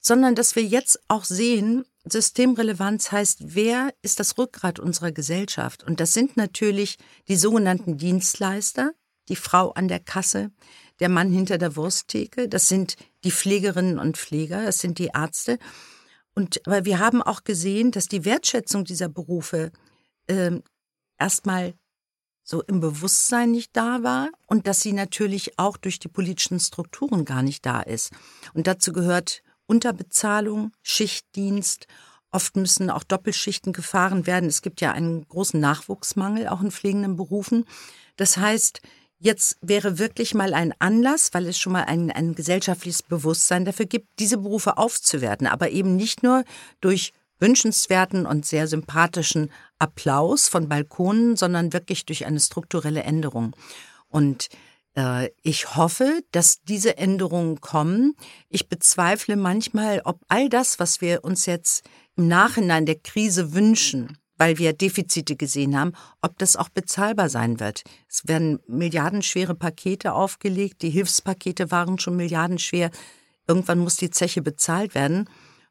sondern 0.00 0.36
dass 0.36 0.54
wir 0.54 0.64
jetzt 0.64 1.00
auch 1.08 1.24
sehen, 1.24 1.84
Systemrelevanz 2.04 3.10
heißt, 3.10 3.54
wer 3.54 3.92
ist 4.02 4.20
das 4.20 4.38
Rückgrat 4.38 4.78
unserer 4.78 5.12
Gesellschaft? 5.12 5.82
Und 5.82 6.00
das 6.00 6.12
sind 6.12 6.36
natürlich 6.36 6.96
die 7.28 7.36
sogenannten 7.36 7.98
Dienstleister, 7.98 8.92
die 9.28 9.36
Frau 9.36 9.72
an 9.72 9.88
der 9.88 10.00
Kasse, 10.00 10.50
der 11.00 11.08
Mann 11.08 11.32
hinter 11.32 11.58
der 11.58 11.76
Wursttheke, 11.76 12.48
das 12.48 12.68
sind 12.68 12.96
die 13.24 13.32
Pflegerinnen 13.32 13.98
und 13.98 14.16
Pfleger, 14.16 14.64
das 14.64 14.78
sind 14.78 14.98
die 14.98 15.10
Ärzte. 15.14 15.58
Und 16.34 16.66
aber 16.66 16.84
wir 16.84 16.98
haben 16.98 17.22
auch 17.22 17.42
gesehen, 17.44 17.90
dass 17.90 18.06
die 18.06 18.24
Wertschätzung 18.24 18.84
dieser 18.84 19.08
Berufe 19.08 19.72
äh, 20.26 20.60
erstmal 21.18 21.74
so 22.42 22.62
im 22.62 22.80
Bewusstsein 22.80 23.50
nicht 23.52 23.76
da 23.76 24.02
war 24.02 24.28
und 24.46 24.66
dass 24.66 24.80
sie 24.80 24.92
natürlich 24.92 25.58
auch 25.58 25.76
durch 25.76 25.98
die 25.98 26.08
politischen 26.08 26.58
Strukturen 26.58 27.24
gar 27.24 27.42
nicht 27.42 27.64
da 27.64 27.80
ist. 27.80 28.12
Und 28.54 28.66
dazu 28.66 28.92
gehört 28.92 29.42
Unterbezahlung, 29.66 30.72
Schichtdienst. 30.82 31.86
Oft 32.32 32.56
müssen 32.56 32.90
auch 32.90 33.04
Doppelschichten 33.04 33.72
gefahren 33.72 34.26
werden. 34.26 34.48
Es 34.48 34.62
gibt 34.62 34.80
ja 34.80 34.92
einen 34.92 35.26
großen 35.28 35.60
Nachwuchsmangel 35.60 36.48
auch 36.48 36.60
in 36.60 36.72
pflegenden 36.72 37.16
Berufen. 37.16 37.64
Das 38.16 38.36
heißt, 38.36 38.80
Jetzt 39.22 39.58
wäre 39.60 39.98
wirklich 39.98 40.32
mal 40.32 40.54
ein 40.54 40.72
Anlass, 40.78 41.34
weil 41.34 41.46
es 41.46 41.58
schon 41.58 41.74
mal 41.74 41.84
ein, 41.84 42.10
ein 42.10 42.34
gesellschaftliches 42.34 43.02
Bewusstsein 43.02 43.66
dafür 43.66 43.84
gibt, 43.84 44.08
diese 44.18 44.38
Berufe 44.38 44.78
aufzuwerten, 44.78 45.46
aber 45.46 45.70
eben 45.70 45.94
nicht 45.94 46.22
nur 46.22 46.42
durch 46.80 47.12
wünschenswerten 47.38 48.24
und 48.24 48.46
sehr 48.46 48.66
sympathischen 48.66 49.50
Applaus 49.78 50.48
von 50.48 50.70
Balkonen, 50.70 51.36
sondern 51.36 51.74
wirklich 51.74 52.06
durch 52.06 52.24
eine 52.24 52.40
strukturelle 52.40 53.02
Änderung. 53.02 53.54
Und 54.08 54.48
äh, 54.96 55.28
ich 55.42 55.76
hoffe, 55.76 56.22
dass 56.32 56.62
diese 56.62 56.96
Änderungen 56.96 57.60
kommen. 57.60 58.14
Ich 58.48 58.68
bezweifle 58.68 59.36
manchmal, 59.36 60.00
ob 60.04 60.20
all 60.28 60.48
das, 60.48 60.78
was 60.78 61.02
wir 61.02 61.24
uns 61.24 61.44
jetzt 61.44 61.84
im 62.16 62.26
Nachhinein 62.26 62.86
der 62.86 62.96
Krise 62.96 63.52
wünschen, 63.52 64.16
weil 64.40 64.56
wir 64.56 64.72
Defizite 64.72 65.36
gesehen 65.36 65.78
haben, 65.78 65.92
ob 66.22 66.38
das 66.38 66.56
auch 66.56 66.70
bezahlbar 66.70 67.28
sein 67.28 67.60
wird. 67.60 67.82
Es 68.08 68.26
werden 68.26 68.58
milliardenschwere 68.66 69.54
Pakete 69.54 70.14
aufgelegt, 70.14 70.80
die 70.80 70.88
Hilfspakete 70.88 71.70
waren 71.70 71.98
schon 71.98 72.16
milliardenschwer. 72.16 72.90
Irgendwann 73.46 73.80
muss 73.80 73.96
die 73.96 74.08
Zeche 74.08 74.40
bezahlt 74.40 74.94
werden. 74.94 75.28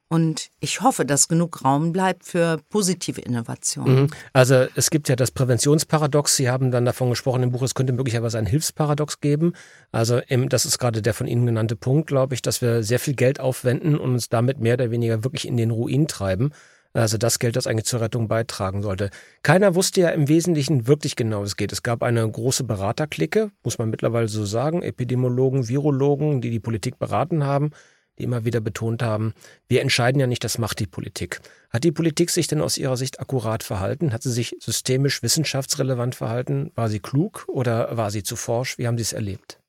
Und 0.08 0.50
ich 0.60 0.82
hoffe, 0.82 1.04
dass 1.04 1.28
genug 1.28 1.66
Raum 1.66 1.94
bleibt 1.94 2.26
für 2.26 2.60
positive 2.70 3.22
Innovationen. 3.22 4.02
Mhm. 4.02 4.10
Also 4.34 4.68
es 4.76 4.92
gibt 4.92 5.10
ja 5.10 5.16
das 5.16 5.32
Präventionsparadox. 5.32 6.36
Sie 6.36 6.50
haben 6.50 6.70
dann 6.70 6.86
davon 6.86 7.10
gesprochen 7.10 7.42
im 7.42 7.52
Buch, 7.52 7.64
es 7.64 7.74
könnte 7.74 7.94
möglicherweise 7.94 8.38
ein 8.38 8.46
Hilfsparadox 8.46 9.20
geben. 9.20 9.54
Also 9.92 10.22
das 10.28 10.66
ist 10.66 10.78
gerade 10.78 11.02
der 11.02 11.16
von 11.16 11.26
Ihnen 11.26 11.48
genannte 11.48 11.76
Punkt, 11.76 12.08
glaube 12.08 12.36
ich, 12.36 12.44
dass 12.44 12.62
wir 12.62 12.84
sehr 12.84 13.00
viel 13.00 13.16
Geld 13.16 13.40
aufwenden 13.40 13.98
und 13.98 14.14
uns 14.14 14.30
damit 14.30 14.60
mehr 14.60 14.76
oder 14.76 14.92
weniger 14.92 15.24
wirklich 15.24 15.48
in 15.48 15.58
den 15.58 15.72
Ruin 15.72 16.08
treiben. 16.08 16.52
Also 16.94 17.18
das 17.18 17.38
Geld, 17.38 17.56
das 17.56 17.68
eigentlich 17.68 17.86
zur 17.86 18.02
Rettung 18.02 18.28
beitragen 18.28 18.82
sollte. 18.82 19.12
Keiner 19.44 19.76
wusste 19.76 20.02
ja 20.02 20.10
im 20.10 20.28
Wesentlichen 20.28 20.88
wirklich 20.88 21.16
genau, 21.16 21.44
es 21.44 21.56
geht. 21.56 21.72
Es 21.72 21.84
gab 21.84 22.02
eine 22.02 22.30
große 22.30 22.64
Beraterklicke, 22.64 23.52
muss 23.64 23.78
man 23.78 23.90
mittlerweile 23.90 24.28
so 24.28 24.44
sagen, 24.46 24.82
Epidemiologen, 24.82 25.68
Virologen, 25.68 26.42
die 26.42 26.50
die 26.50 26.60
Politik 26.60 26.98
beraten 26.98 27.46
haben, 27.46 27.72
die 28.18 28.24
immer 28.24 28.44
wieder 28.44 28.60
betont 28.60 29.04
haben, 29.04 29.34
wir 29.68 29.82
entscheiden 29.82 30.20
ja 30.20 30.28
nicht, 30.28 30.44
das 30.44 30.58
macht 30.58 30.80
die 30.80 30.88
Politik. 30.88 31.42
Hat 31.70 31.84
die 31.84 31.92
Politik 31.92 32.32
sich 32.32 32.48
denn 32.48 32.60
aus 32.60 32.78
Ihrer 32.78 32.98
Sicht 32.98 33.20
akkurat 33.20 33.62
verhalten? 33.62 34.12
Hat 34.12 34.24
sie 34.24 34.32
sich 34.32 34.56
systemisch 34.60 35.22
wissenschaftsrelevant 35.22 36.16
verhalten? 36.16 36.72
War 36.74 36.90
sie 36.90 37.00
klug 37.00 37.46
oder 37.48 37.96
war 37.98 38.10
sie 38.10 38.24
zu 38.24 38.36
forsch? 38.36 38.80
Wie 38.80 38.88
haben 38.88 38.98
Sie 38.98 39.04
es 39.04 39.14
erlebt? 39.14 39.60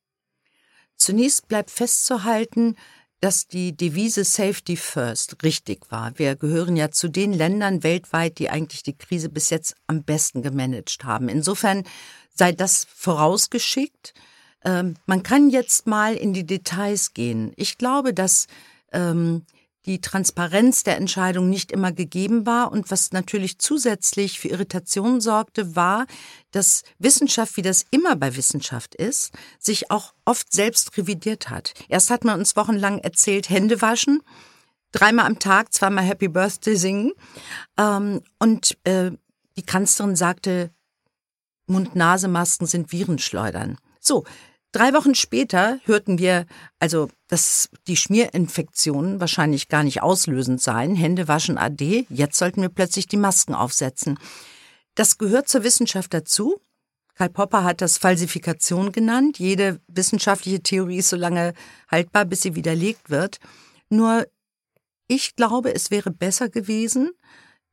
Zunächst 0.96 1.48
bleibt 1.48 1.70
festzuhalten, 1.70 2.76
dass 3.20 3.46
die 3.46 3.76
Devise 3.76 4.24
Safety 4.24 4.76
First 4.76 5.42
richtig 5.42 5.90
war. 5.90 6.18
Wir 6.18 6.36
gehören 6.36 6.76
ja 6.76 6.90
zu 6.90 7.08
den 7.08 7.32
Ländern 7.32 7.82
weltweit, 7.82 8.38
die 8.38 8.48
eigentlich 8.48 8.82
die 8.82 8.96
Krise 8.96 9.28
bis 9.28 9.50
jetzt 9.50 9.74
am 9.86 10.02
besten 10.02 10.42
gemanagt 10.42 11.04
haben. 11.04 11.28
Insofern 11.28 11.84
sei 12.34 12.52
das 12.52 12.86
vorausgeschickt. 12.94 14.14
Ähm, 14.64 14.94
man 15.06 15.22
kann 15.22 15.50
jetzt 15.50 15.86
mal 15.86 16.14
in 16.14 16.32
die 16.32 16.46
Details 16.46 17.12
gehen. 17.12 17.52
Ich 17.56 17.76
glaube, 17.76 18.14
dass 18.14 18.46
ähm, 18.92 19.44
die 19.86 20.00
Transparenz 20.00 20.82
der 20.82 20.96
Entscheidung 20.96 21.48
nicht 21.48 21.72
immer 21.72 21.92
gegeben 21.92 22.46
war. 22.46 22.70
Und 22.72 22.90
was 22.90 23.12
natürlich 23.12 23.58
zusätzlich 23.58 24.38
für 24.38 24.48
Irritationen 24.48 25.20
sorgte, 25.20 25.74
war, 25.74 26.06
dass 26.50 26.82
Wissenschaft, 26.98 27.56
wie 27.56 27.62
das 27.62 27.84
immer 27.90 28.16
bei 28.16 28.36
Wissenschaft 28.36 28.94
ist, 28.94 29.32
sich 29.58 29.90
auch 29.90 30.12
oft 30.24 30.52
selbst 30.52 30.96
revidiert 30.96 31.50
hat. 31.50 31.74
Erst 31.88 32.10
hat 32.10 32.24
man 32.24 32.38
uns 32.38 32.56
wochenlang 32.56 32.98
erzählt, 32.98 33.48
Hände 33.48 33.80
waschen, 33.80 34.22
dreimal 34.92 35.26
am 35.26 35.38
Tag, 35.38 35.72
zweimal 35.72 36.04
Happy 36.04 36.28
Birthday 36.28 36.76
singen. 36.76 37.12
Ähm, 37.78 38.20
und 38.38 38.76
äh, 38.84 39.12
die 39.56 39.62
Kanzlerin 39.62 40.16
sagte, 40.16 40.70
Mund-Nase-Masken 41.66 42.66
sind 42.66 42.92
Virenschleudern. 42.92 43.78
So, 44.00 44.24
Drei 44.72 44.92
Wochen 44.92 45.16
später 45.16 45.80
hörten 45.84 46.18
wir, 46.18 46.46
also, 46.78 47.10
dass 47.26 47.68
die 47.88 47.96
Schmierinfektionen 47.96 49.20
wahrscheinlich 49.20 49.68
gar 49.68 49.82
nicht 49.82 50.00
auslösend 50.00 50.60
seien. 50.60 50.94
Hände 50.94 51.26
waschen 51.26 51.58
AD. 51.58 52.06
Jetzt 52.08 52.38
sollten 52.38 52.62
wir 52.62 52.68
plötzlich 52.68 53.08
die 53.08 53.16
Masken 53.16 53.54
aufsetzen. 53.54 54.18
Das 54.94 55.18
gehört 55.18 55.48
zur 55.48 55.64
Wissenschaft 55.64 56.14
dazu. 56.14 56.60
Karl 57.16 57.30
Popper 57.30 57.64
hat 57.64 57.80
das 57.80 57.98
Falsifikation 57.98 58.92
genannt. 58.92 59.38
Jede 59.38 59.80
wissenschaftliche 59.88 60.62
Theorie 60.62 60.98
ist 60.98 61.10
so 61.10 61.16
lange 61.16 61.52
haltbar, 61.90 62.24
bis 62.24 62.42
sie 62.42 62.54
widerlegt 62.54 63.10
wird. 63.10 63.38
Nur 63.88 64.26
ich 65.08 65.34
glaube, 65.34 65.74
es 65.74 65.90
wäre 65.90 66.12
besser 66.12 66.48
gewesen, 66.48 67.10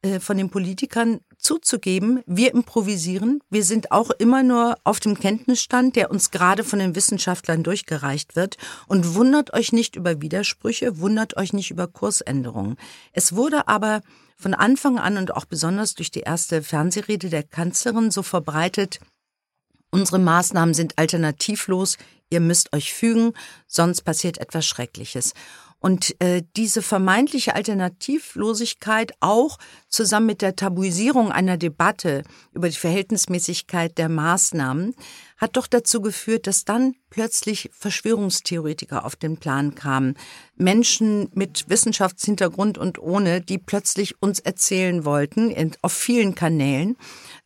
äh, 0.02 0.20
von 0.20 0.38
den 0.38 0.50
Politikern 0.50 1.20
zuzugeben, 1.38 2.22
wir 2.26 2.54
improvisieren, 2.54 3.42
wir 3.50 3.64
sind 3.64 3.92
auch 3.92 4.10
immer 4.12 4.44
nur 4.44 4.76
auf 4.84 5.00
dem 5.00 5.20
Kenntnisstand, 5.20 5.96
der 5.96 6.12
uns 6.12 6.32
gerade 6.32 6.64
von 6.64 6.80
den 6.80 6.96
Wissenschaftlern 6.96 7.64
durchgereicht 7.64 8.36
wird 8.36 8.58
und 8.88 9.16
wundert 9.16 9.54
euch 9.54 9.72
nicht 9.72 9.96
über 9.96 10.22
Widersprüche, 10.22 11.00
wundert 11.00 11.38
euch 11.38 11.54
nicht 11.54 11.72
über 11.72 11.88
Kursänderungen. 11.88 12.78
Es 13.14 13.36
wurde 13.36 13.68
aber 13.68 14.02
von 14.36 14.54
Anfang 14.54 15.00
an 15.00 15.18
und 15.18 15.36
auch 15.36 15.46
besonders 15.46 15.96
durch 15.96 16.12
die 16.12 16.22
erste 16.22 16.62
Fernsehrede 16.62 17.30
der 17.30 17.44
Kanzlerin 17.44 18.12
so 18.12 18.24
verbreitet, 18.24 19.00
unsere 19.90 20.20
Maßnahmen 20.20 20.74
sind 20.74 20.98
alternativlos, 20.98 21.98
ihr 22.30 22.40
müsst 22.40 22.74
euch 22.74 22.94
fügen, 22.94 23.34
sonst 23.68 24.02
passiert 24.02 24.38
etwas 24.38 24.66
Schreckliches. 24.66 25.34
Und 25.88 26.20
äh, 26.20 26.44
diese 26.58 26.82
vermeintliche 26.82 27.56
Alternativlosigkeit 27.56 29.14
auch 29.22 29.58
zusammen 29.88 30.26
mit 30.26 30.42
der 30.42 30.58
Tabuisierung 30.58 31.32
einer 31.32 31.56
Debatte 31.56 32.24
über 32.52 32.68
die 32.68 32.76
Verhältnismäßigkeit 32.76 33.98
der 33.98 34.10
Maßnahmen 34.10 34.96
hat 35.38 35.56
doch 35.56 35.66
dazu 35.66 36.02
geführt, 36.02 36.46
dass 36.46 36.66
dann 36.66 36.96
plötzlich 37.10 37.70
Verschwörungstheoretiker 37.72 39.06
auf 39.06 39.16
den 39.16 39.38
Plan 39.38 39.76
kamen. 39.76 40.18
Menschen 40.58 41.30
mit 41.34 41.70
Wissenschaftshintergrund 41.70 42.78
und 42.78 43.00
ohne, 43.00 43.40
die 43.40 43.58
plötzlich 43.58 44.22
uns 44.22 44.42
erzählen 44.42 45.06
wollten, 45.06 45.72
auf 45.82 45.94
vielen 45.94 46.36
Kanälen, 46.36 46.98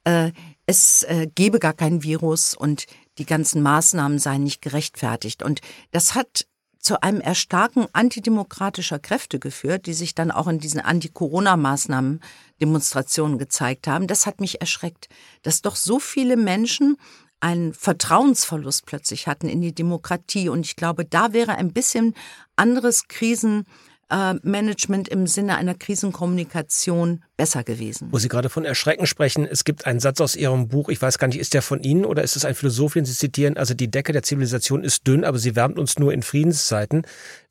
äh, 0.03 0.31
es 0.65 1.03
äh, 1.03 1.27
gebe 1.35 1.59
gar 1.59 1.73
kein 1.73 2.01
Virus 2.01 2.55
und 2.55 2.87
die 3.19 3.25
ganzen 3.27 3.61
Maßnahmen 3.61 4.17
seien 4.17 4.43
nicht 4.43 4.63
gerechtfertigt. 4.63 5.43
Und 5.43 5.61
das 5.91 6.15
hat 6.15 6.47
zu 6.81 7.01
einem 7.01 7.21
Erstarken 7.21 7.85
antidemokratischer 7.93 8.99
Kräfte 8.99 9.39
geführt, 9.39 9.85
die 9.85 9.93
sich 9.93 10.15
dann 10.15 10.31
auch 10.31 10.47
in 10.47 10.59
diesen 10.59 10.81
Anti-Corona-Maßnahmen 10.81 12.21
Demonstrationen 12.59 13.37
gezeigt 13.37 13.87
haben. 13.87 14.07
Das 14.07 14.25
hat 14.25 14.41
mich 14.41 14.61
erschreckt, 14.61 15.07
dass 15.43 15.61
doch 15.61 15.75
so 15.75 15.99
viele 15.99 16.37
Menschen 16.37 16.97
einen 17.39 17.73
Vertrauensverlust 17.73 18.85
plötzlich 18.85 19.27
hatten 19.27 19.47
in 19.47 19.61
die 19.61 19.73
Demokratie. 19.73 20.49
Und 20.49 20.65
ich 20.65 20.75
glaube, 20.75 21.05
da 21.05 21.33
wäre 21.33 21.55
ein 21.55 21.73
bisschen 21.73 22.13
anderes 22.55 23.07
Krisen 23.07 23.65
äh, 24.11 24.35
Management 24.43 25.07
im 25.07 25.25
Sinne 25.25 25.55
einer 25.55 25.73
Krisenkommunikation 25.73 27.23
besser 27.37 27.63
gewesen. 27.63 28.09
Wo 28.11 28.19
Sie 28.19 28.27
gerade 28.27 28.49
von 28.49 28.65
Erschrecken 28.65 29.07
sprechen, 29.07 29.47
es 29.49 29.63
gibt 29.63 29.87
einen 29.87 29.99
Satz 29.99 30.21
aus 30.21 30.35
Ihrem 30.35 30.67
Buch, 30.67 30.89
ich 30.89 31.01
weiß 31.01 31.17
gar 31.17 31.27
nicht, 31.27 31.39
ist 31.39 31.53
der 31.53 31.61
von 31.61 31.81
Ihnen 31.81 32.05
oder 32.05 32.21
ist 32.21 32.35
es 32.35 32.45
ein 32.45 32.53
Philosoph, 32.53 32.93
den 32.93 33.05
Sie 33.05 33.15
zitieren? 33.15 33.57
Also 33.57 33.73
die 33.73 33.89
Decke 33.89 34.11
der 34.11 34.21
Zivilisation 34.21 34.83
ist 34.83 35.07
dünn, 35.07 35.23
aber 35.23 35.39
sie 35.39 35.55
wärmt 35.55 35.79
uns 35.79 35.97
nur 35.97 36.13
in 36.13 36.21
Friedenszeiten. 36.21 37.03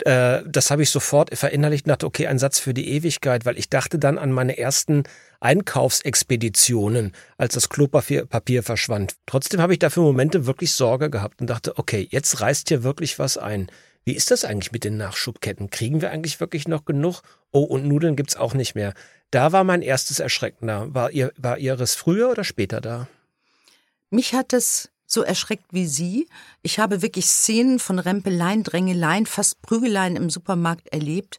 Äh, 0.05 0.43
das 0.47 0.71
habe 0.71 0.83
ich 0.83 0.91
sofort 0.91 1.37
verinnerlicht 1.37 1.87
und 1.87 1.91
dachte, 1.91 2.07
okay, 2.07 2.27
ein 2.27 2.39
Satz 2.39 2.59
für 2.59 2.75
die 2.75 2.89
Ewigkeit, 2.91 3.47
weil 3.47 3.59
ich 3.59 3.71
dachte 3.71 3.99
dann 3.99 4.19
an 4.19 4.31
meine 4.31 4.59
ersten 4.59 5.05
Einkaufsexpeditionen, 5.41 7.13
als 7.39 7.55
das 7.55 7.71
Klopapier 7.71 8.27
Papier 8.27 8.63
verschwand. 8.63 9.17
Trotzdem 9.27 9.61
habe 9.61 9.73
ich 9.73 9.79
dafür 9.79 10.03
Momente 10.03 10.47
wirklich 10.47 10.73
Sorge 10.73 11.09
gehabt 11.09 11.41
und 11.41 11.49
dachte, 11.49 11.79
okay, 11.79 12.07
jetzt 12.11 12.41
reißt 12.41 12.69
hier 12.69 12.83
wirklich 12.83 13.19
was 13.19 13.39
ein. 13.39 13.71
Wie 14.05 14.15
ist 14.15 14.31
das 14.31 14.45
eigentlich 14.45 14.73
mit 14.73 14.85
den 14.85 14.97
Nachschubketten? 14.97 15.71
Kriegen 15.71 16.01
wir 16.01 16.11
eigentlich 16.11 16.41
wirklich 16.41 16.67
noch 16.67 16.85
genug? 16.85 17.23
Oh, 17.53 17.63
und 17.63 17.87
Nudeln 17.87 18.17
gibt's 18.17 18.37
auch 18.37 18.55
nicht 18.55 18.75
mehr. 18.75 18.95
Da 19.31 19.53
war 19.53 19.65
mein 19.65 19.83
erstes 19.83 20.19
Erschrecken 20.21 20.67
da. 20.67 20.93
War, 20.93 21.11
ihr, 21.11 21.33
war 21.37 21.59
Ihres 21.59 21.95
früher 21.95 22.31
oder 22.31 22.45
später 22.45 22.81
da? 22.81 23.09
Mich 24.11 24.35
hat 24.35 24.53
es 24.53 24.91
so 25.07 25.23
erschreckt 25.23 25.67
wie 25.73 25.87
Sie. 25.87 26.29
Ich 26.63 26.79
habe 26.79 27.03
wirklich 27.03 27.27
Szenen 27.27 27.79
von 27.79 27.99
Rempeleien, 27.99 28.63
Drängeleien, 28.63 29.27
fast 29.27 29.61
Prügeleien 29.63 30.17
im 30.17 30.31
Supermarkt 30.31 30.89
erlebt. 30.89 31.39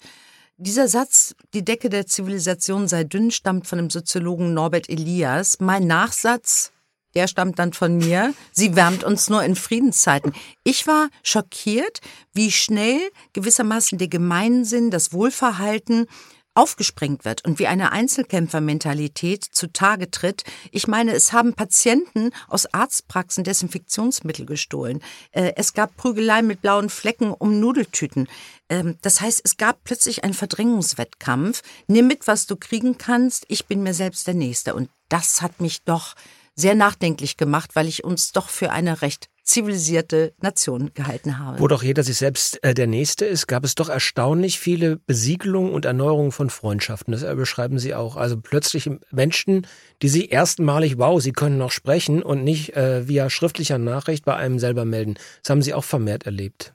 Dieser 0.57 0.87
Satz, 0.87 1.35
die 1.53 1.65
Decke 1.65 1.89
der 1.89 2.05
Zivilisation 2.05 2.87
sei 2.87 3.03
dünn, 3.03 3.31
stammt 3.31 3.67
von 3.67 3.77
dem 3.79 3.89
Soziologen 3.89 4.53
Norbert 4.53 4.89
Elias. 4.89 5.57
Mein 5.59 5.87
Nachsatz, 5.87 6.71
der 7.15 7.27
stammt 7.27 7.59
dann 7.59 7.73
von 7.73 7.97
mir. 7.97 8.33
Sie 8.51 8.75
wärmt 8.75 9.03
uns 9.03 9.29
nur 9.29 9.43
in 9.43 9.55
Friedenszeiten. 9.55 10.33
Ich 10.63 10.87
war 10.87 11.09
schockiert, 11.23 11.99
wie 12.33 12.51
schnell 12.51 12.99
gewissermaßen 13.33 13.97
der 13.97 14.07
Gemeinsinn, 14.07 14.91
das 14.91 15.13
Wohlverhalten 15.13 16.07
aufgesprengt 16.53 17.23
wird 17.23 17.45
und 17.45 17.59
wie 17.59 17.67
eine 17.67 17.91
Einzelkämpfermentalität 17.91 19.43
zutage 19.43 20.11
tritt. 20.11 20.43
Ich 20.71 20.87
meine, 20.87 21.13
es 21.13 21.31
haben 21.31 21.53
Patienten 21.53 22.31
aus 22.47 22.73
Arztpraxen 22.73 23.43
Desinfektionsmittel 23.43 24.45
gestohlen. 24.45 25.01
Äh, 25.31 25.53
es 25.55 25.73
gab 25.73 25.95
Prügeleien 25.95 26.47
mit 26.47 26.61
blauen 26.61 26.89
Flecken 26.89 27.31
um 27.31 27.59
Nudeltüten. 27.59 28.27
Ähm, 28.69 28.97
das 29.01 29.21
heißt, 29.21 29.41
es 29.43 29.55
gab 29.57 29.83
plötzlich 29.85 30.23
einen 30.23 30.33
Verdrängungswettkampf. 30.33 31.63
Nimm 31.87 32.07
mit, 32.07 32.27
was 32.27 32.47
du 32.47 32.57
kriegen 32.57 32.97
kannst. 32.97 33.45
Ich 33.47 33.65
bin 33.67 33.81
mir 33.81 33.93
selbst 33.93 34.27
der 34.27 34.33
Nächste. 34.33 34.75
Und 34.75 34.89
das 35.07 35.41
hat 35.41 35.61
mich 35.61 35.83
doch 35.83 36.15
sehr 36.61 36.75
nachdenklich 36.75 37.35
gemacht, 37.37 37.71
weil 37.73 37.87
ich 37.87 38.03
uns 38.03 38.31
doch 38.31 38.49
für 38.49 38.71
eine 38.71 39.01
recht 39.01 39.29
zivilisierte 39.43 40.33
Nation 40.39 40.91
gehalten 40.93 41.39
habe. 41.39 41.59
Wo 41.59 41.67
doch 41.67 41.83
jeder 41.83 42.03
sich 42.03 42.17
selbst 42.17 42.63
äh, 42.63 42.73
der 42.73 42.87
Nächste 42.87 43.25
ist, 43.25 43.47
gab 43.47 43.65
es 43.65 43.75
doch 43.75 43.89
erstaunlich 43.89 44.59
viele 44.59 44.97
Besiegelungen 44.97 45.73
und 45.73 45.85
Erneuerungen 45.85 46.31
von 46.31 46.49
Freundschaften. 46.49 47.11
Das 47.11 47.23
beschreiben 47.35 47.79
Sie 47.79 47.93
auch. 47.93 48.15
Also 48.15 48.39
plötzlich 48.39 48.89
Menschen, 49.11 49.67
die 50.01 50.09
Sie 50.09 50.27
erstmalig, 50.27 50.97
wow, 50.97 51.21
Sie 51.21 51.33
können 51.33 51.57
noch 51.57 51.71
sprechen 51.71 52.23
und 52.23 52.43
nicht 52.43 52.75
äh, 52.75 53.07
via 53.07 53.29
schriftlicher 53.29 53.77
Nachricht 53.77 54.23
bei 54.25 54.35
einem 54.35 54.59
selber 54.59 54.85
melden. 54.85 55.15
Das 55.41 55.49
haben 55.49 55.61
Sie 55.61 55.73
auch 55.73 55.83
vermehrt 55.83 56.23
erlebt. 56.23 56.73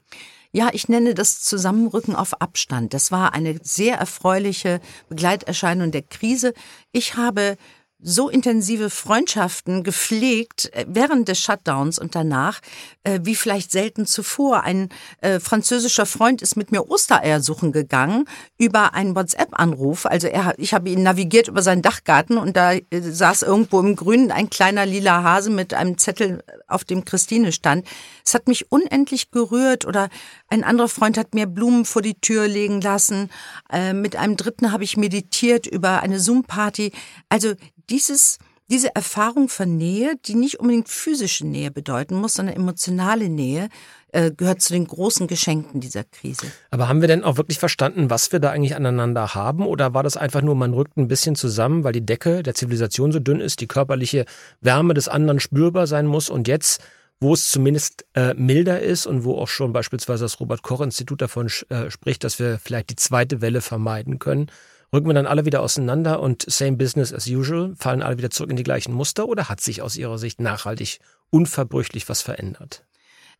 Ja, 0.52 0.70
ich 0.72 0.88
nenne 0.88 1.14
das 1.14 1.42
Zusammenrücken 1.42 2.16
auf 2.16 2.40
Abstand. 2.40 2.94
Das 2.94 3.12
war 3.12 3.34
eine 3.34 3.58
sehr 3.62 3.96
erfreuliche 3.96 4.80
Begleiterscheinung 5.08 5.90
der 5.92 6.02
Krise. 6.02 6.54
Ich 6.92 7.16
habe 7.16 7.56
so 7.98 8.28
intensive 8.28 8.90
Freundschaften 8.90 9.82
gepflegt 9.82 10.70
äh, 10.74 10.84
während 10.88 11.28
des 11.28 11.40
Shutdowns 11.40 11.98
und 11.98 12.14
danach, 12.14 12.60
äh, 13.04 13.20
wie 13.22 13.34
vielleicht 13.34 13.72
selten 13.72 14.04
zuvor. 14.04 14.64
Ein 14.64 14.90
äh, 15.22 15.40
französischer 15.40 16.04
Freund 16.04 16.42
ist 16.42 16.56
mit 16.56 16.72
mir 16.72 16.90
Ostereier 16.90 17.40
suchen 17.40 17.72
gegangen 17.72 18.28
über 18.58 18.92
einen 18.92 19.16
WhatsApp-Anruf. 19.16 20.04
Also 20.04 20.26
er, 20.26 20.54
ich 20.58 20.74
habe 20.74 20.90
ihn 20.90 21.02
navigiert 21.02 21.48
über 21.48 21.62
seinen 21.62 21.82
Dachgarten 21.82 22.36
und 22.36 22.56
da 22.56 22.74
äh, 22.74 22.82
saß 22.90 23.42
irgendwo 23.42 23.80
im 23.80 23.96
Grünen 23.96 24.30
ein 24.30 24.50
kleiner 24.50 24.84
lila 24.84 25.22
Hase 25.22 25.50
mit 25.50 25.72
einem 25.72 25.96
Zettel, 25.96 26.44
auf 26.68 26.84
dem 26.84 27.04
Christine 27.04 27.50
stand. 27.50 27.86
Es 28.24 28.34
hat 28.34 28.46
mich 28.46 28.70
unendlich 28.70 29.30
gerührt 29.30 29.86
oder 29.86 30.10
ein 30.48 30.64
anderer 30.64 30.88
Freund 30.88 31.16
hat 31.16 31.34
mir 31.34 31.46
Blumen 31.46 31.86
vor 31.86 32.02
die 32.02 32.20
Tür 32.20 32.46
legen 32.46 32.82
lassen. 32.82 33.30
Äh, 33.72 33.94
mit 33.94 34.16
einem 34.16 34.36
dritten 34.36 34.70
habe 34.70 34.84
ich 34.84 34.98
meditiert 34.98 35.66
über 35.66 36.02
eine 36.02 36.20
Zoom-Party. 36.20 36.92
Also 37.30 37.54
dieses, 37.90 38.38
diese 38.68 38.94
Erfahrung 38.94 39.48
von 39.48 39.76
Nähe, 39.76 40.14
die 40.24 40.34
nicht 40.34 40.58
unbedingt 40.58 40.88
physische 40.88 41.46
Nähe 41.46 41.70
bedeuten 41.70 42.16
muss, 42.16 42.34
sondern 42.34 42.56
emotionale 42.56 43.28
Nähe, 43.28 43.68
äh, 44.12 44.30
gehört 44.30 44.62
zu 44.62 44.72
den 44.72 44.86
großen 44.86 45.26
Geschenken 45.26 45.80
dieser 45.80 46.04
Krise. 46.04 46.46
Aber 46.70 46.88
haben 46.88 47.00
wir 47.00 47.08
denn 47.08 47.24
auch 47.24 47.36
wirklich 47.36 47.58
verstanden, 47.58 48.08
was 48.10 48.32
wir 48.32 48.40
da 48.40 48.50
eigentlich 48.50 48.74
aneinander 48.74 49.34
haben? 49.34 49.66
Oder 49.66 49.94
war 49.94 50.02
das 50.02 50.16
einfach 50.16 50.42
nur, 50.42 50.54
man 50.54 50.74
rückt 50.74 50.96
ein 50.96 51.08
bisschen 51.08 51.36
zusammen, 51.36 51.84
weil 51.84 51.92
die 51.92 52.04
Decke 52.04 52.42
der 52.42 52.54
Zivilisation 52.54 53.12
so 53.12 53.20
dünn 53.20 53.40
ist, 53.40 53.60
die 53.60 53.66
körperliche 53.66 54.24
Wärme 54.60 54.94
des 54.94 55.08
anderen 55.08 55.40
spürbar 55.40 55.86
sein 55.86 56.06
muss 56.06 56.30
und 56.30 56.48
jetzt 56.48 56.82
wo 57.20 57.32
es 57.32 57.50
zumindest 57.50 58.04
äh, 58.14 58.34
milder 58.34 58.80
ist 58.80 59.06
und 59.06 59.24
wo 59.24 59.38
auch 59.38 59.48
schon 59.48 59.72
beispielsweise 59.72 60.24
das 60.24 60.38
Robert 60.38 60.62
Koch 60.62 60.80
Institut 60.80 61.22
davon 61.22 61.50
äh, 61.68 61.90
spricht, 61.90 62.24
dass 62.24 62.38
wir 62.38 62.58
vielleicht 62.58 62.90
die 62.90 62.96
zweite 62.96 63.40
Welle 63.40 63.62
vermeiden 63.62 64.18
können, 64.18 64.50
Rücken 64.92 65.08
wir 65.08 65.14
dann 65.14 65.26
alle 65.26 65.44
wieder 65.44 65.62
auseinander 65.62 66.20
und 66.20 66.44
same 66.48 66.76
business 66.76 67.12
as 67.12 67.26
usual, 67.26 67.74
fallen 67.76 68.02
alle 68.02 68.18
wieder 68.18 68.30
zurück 68.30 68.50
in 68.50 68.56
die 68.56 68.62
gleichen 68.62 68.94
Muster 68.94 69.28
oder 69.28 69.48
hat 69.48 69.60
sich 69.60 69.82
aus 69.82 69.96
Ihrer 69.96 70.18
Sicht 70.18 70.40
nachhaltig 70.40 71.00
unverbrüchlich 71.30 72.08
was 72.08 72.22
verändert? 72.22 72.84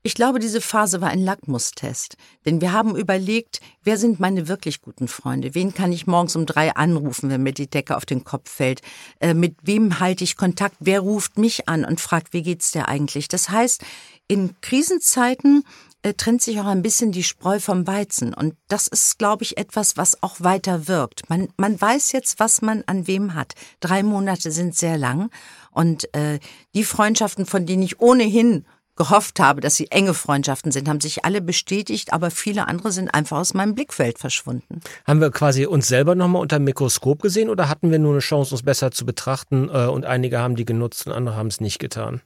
Ich 0.03 0.15
glaube, 0.15 0.39
diese 0.39 0.61
Phase 0.61 1.01
war 1.01 1.09
ein 1.09 1.19
Lackmustest. 1.19 2.17
Denn 2.45 2.61
wir 2.61 2.73
haben 2.73 2.95
überlegt, 2.95 3.61
wer 3.83 3.97
sind 3.97 4.21
meine 4.21 4.47
wirklich 4.47 4.81
guten 4.81 5.09
Freunde? 5.09 5.55
Wen 5.57 5.75
kann 5.75 5.91
ich 5.91 6.07
morgens 6.07 6.37
um 6.37 6.47
drei 6.47 6.77
anrufen, 6.77 7.29
wenn 7.29 7.43
mir 7.43 7.53
die 7.53 7.69
Decke 7.69 7.97
auf 7.97 8.07
den 8.07 8.23
Kopf 8.23 8.49
fällt? 8.49 8.83
Äh, 9.19 9.35
mit 9.35 9.57
wem 9.63 9.99
halte 9.99 10.23
ich 10.23 10.37
Kontakt? 10.37 10.77
Wer 10.79 11.01
ruft 11.01 11.39
mich 11.39 11.69
an 11.69 11.85
und 11.85 12.01
fragt, 12.01 12.33
wie 12.33 12.43
geht's 12.43 12.71
dir 12.71 12.87
eigentlich? 12.87 13.27
Das 13.27 13.51
heißt, 13.51 13.83
in 14.29 14.55
Krisenzeiten 14.61 15.65
äh, 16.07 16.15
trennt 16.15 16.41
sich 16.41 16.61
auch 16.61 16.67
ein 16.67 16.83
bisschen 16.83 17.11
die 17.11 17.25
Spreu 17.25 17.59
vom 17.59 17.87
Weizen. 17.87 18.33
Und 18.33 18.55
das 18.69 18.87
ist, 18.87 19.19
glaube 19.19 19.43
ich, 19.43 19.59
etwas, 19.59 19.97
was 19.97 20.23
auch 20.23 20.37
weiter 20.39 20.87
wirkt. 20.87 21.29
Man, 21.29 21.49
man 21.57 21.81
weiß 21.81 22.13
jetzt, 22.13 22.39
was 22.39 22.63
man 22.63 22.85
an 22.87 23.09
wem 23.09 23.35
hat. 23.35 23.55
Drei 23.81 24.05
Monate 24.05 24.53
sind 24.53 24.77
sehr 24.77 24.99
lang. 24.99 25.31
Und 25.73 26.15
äh, 26.15 26.39
die 26.75 26.85
Freundschaften, 26.85 27.45
von 27.45 27.67
denen 27.67 27.83
ich 27.83 28.01
ohnehin 28.01 28.67
gehofft 28.95 29.41
habe, 29.41 29.61
dass 29.61 29.75
sie 29.75 29.91
enge 29.91 30.15
Freundschaften 30.15 30.71
sind, 30.71 30.89
haben 30.89 31.01
sich 31.01 31.25
alle 31.25 31.43
bestätigt, 31.43 32.13
aber 32.13 32.31
viele 32.31 32.67
andere 32.67 32.93
sind 32.93 33.13
einfach 33.13 33.39
aus 33.39 33.53
meinem 33.53 33.75
Blickfeld 33.75 34.19
verschwunden. 34.19 34.81
Haben 35.07 35.21
wir 35.21 35.31
quasi 35.31 35.67
uns 35.67 35.89
selber 35.89 36.15
nochmal 36.15 36.41
unter 36.41 36.59
dem 36.59 36.65
Mikroskop 36.65 37.21
gesehen 37.21 37.51
oder 37.51 37.69
hatten 37.69 37.91
wir 37.91 37.99
nur 37.99 38.13
eine 38.13 38.21
Chance, 38.21 38.55
uns 38.55 38.63
besser 38.63 38.93
zu 38.93 39.05
betrachten 39.05 39.69
äh, 39.71 39.87
und 39.87 40.07
einige 40.07 40.39
haben 40.39 40.57
die 40.57 40.65
genutzt 40.65 41.07
und 41.07 41.13
andere 41.13 41.37
haben 41.37 41.49
es 41.49 41.61
nicht 41.61 41.79
getan? 41.79 42.23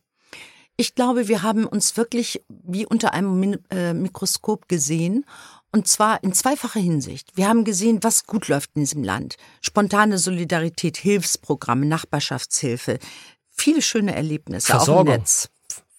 Ich 0.81 0.95
glaube, 0.95 1.29
wir 1.29 1.43
haben 1.43 1.67
uns 1.67 1.99
wirklich 1.99 2.43
wie 2.49 2.87
unter 2.87 3.13
einem 3.13 3.59
äh, 3.69 3.93
Mikroskop 3.93 4.67
gesehen 4.67 5.27
und 5.73 5.89
zwar 5.89 6.25
in 6.25 6.33
zweifacher 6.33 6.81
Hinsicht. 6.81 7.37
Wir 7.37 7.49
haben 7.49 7.65
gesehen, 7.65 8.03
was 8.03 8.25
gut 8.25 8.49
läuft 8.49 8.71
in 8.73 8.85
diesem 8.85 9.05
Land. 9.05 9.37
Spontane 9.61 10.17
Solidarität, 10.17 10.97
Hilfsprogramme, 10.97 11.85
Nachbarschaftshilfe, 11.85 12.99
viele 13.51 13.83
schöne 13.83 14.17
Erlebnisse, 14.17 14.69
Versorgung. 14.69 15.09
auch 15.09 15.15
im 15.17 15.21
Netz. 15.21 15.51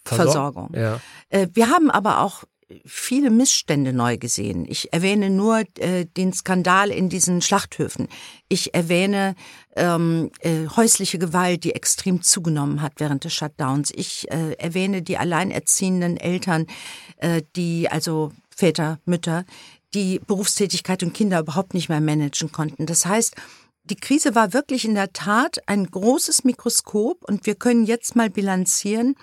Versorgung. 0.03 0.71
Ja. 0.73 0.99
Äh, 1.29 1.47
wir 1.53 1.69
haben 1.69 1.91
aber 1.91 2.21
auch 2.21 2.43
viele 2.86 3.29
Missstände 3.29 3.93
neu 3.93 4.17
gesehen. 4.17 4.65
Ich 4.67 4.93
erwähne 4.93 5.29
nur 5.29 5.63
äh, 5.77 6.05
den 6.05 6.34
Skandal 6.34 6.89
in 6.89 7.10
diesen 7.10 7.41
Schlachthöfen. 7.41 8.07
Ich 8.49 8.73
erwähne 8.73 9.36
ähm, 9.75 10.31
äh, 10.39 10.67
häusliche 10.75 11.19
Gewalt, 11.19 11.63
die 11.63 11.73
extrem 11.75 12.21
zugenommen 12.21 12.81
hat 12.81 12.93
während 12.97 13.23
des 13.23 13.34
Shutdowns. 13.34 13.91
Ich 13.93 14.29
äh, 14.31 14.53
erwähne 14.53 15.01
die 15.01 15.17
alleinerziehenden 15.17 16.17
Eltern, 16.17 16.67
äh, 17.17 17.41
die 17.55 17.89
also 17.89 18.31
Väter, 18.49 18.99
Mütter, 19.05 19.45
die 19.93 20.19
Berufstätigkeit 20.19 21.03
und 21.03 21.13
Kinder 21.13 21.39
überhaupt 21.39 21.73
nicht 21.73 21.89
mehr 21.89 22.01
managen 22.01 22.51
konnten. 22.51 22.86
Das 22.86 23.05
heißt, 23.05 23.36
die 23.84 23.95
Krise 23.95 24.36
war 24.36 24.53
wirklich 24.53 24.86
in 24.86 24.95
der 24.95 25.12
Tat 25.12 25.57
ein 25.67 25.86
großes 25.88 26.43
Mikroskop 26.43 27.23
und 27.27 27.45
wir 27.45 27.55
können 27.55 27.86
jetzt 27.86 28.15
mal 28.15 28.29
bilanzieren, 28.29 29.15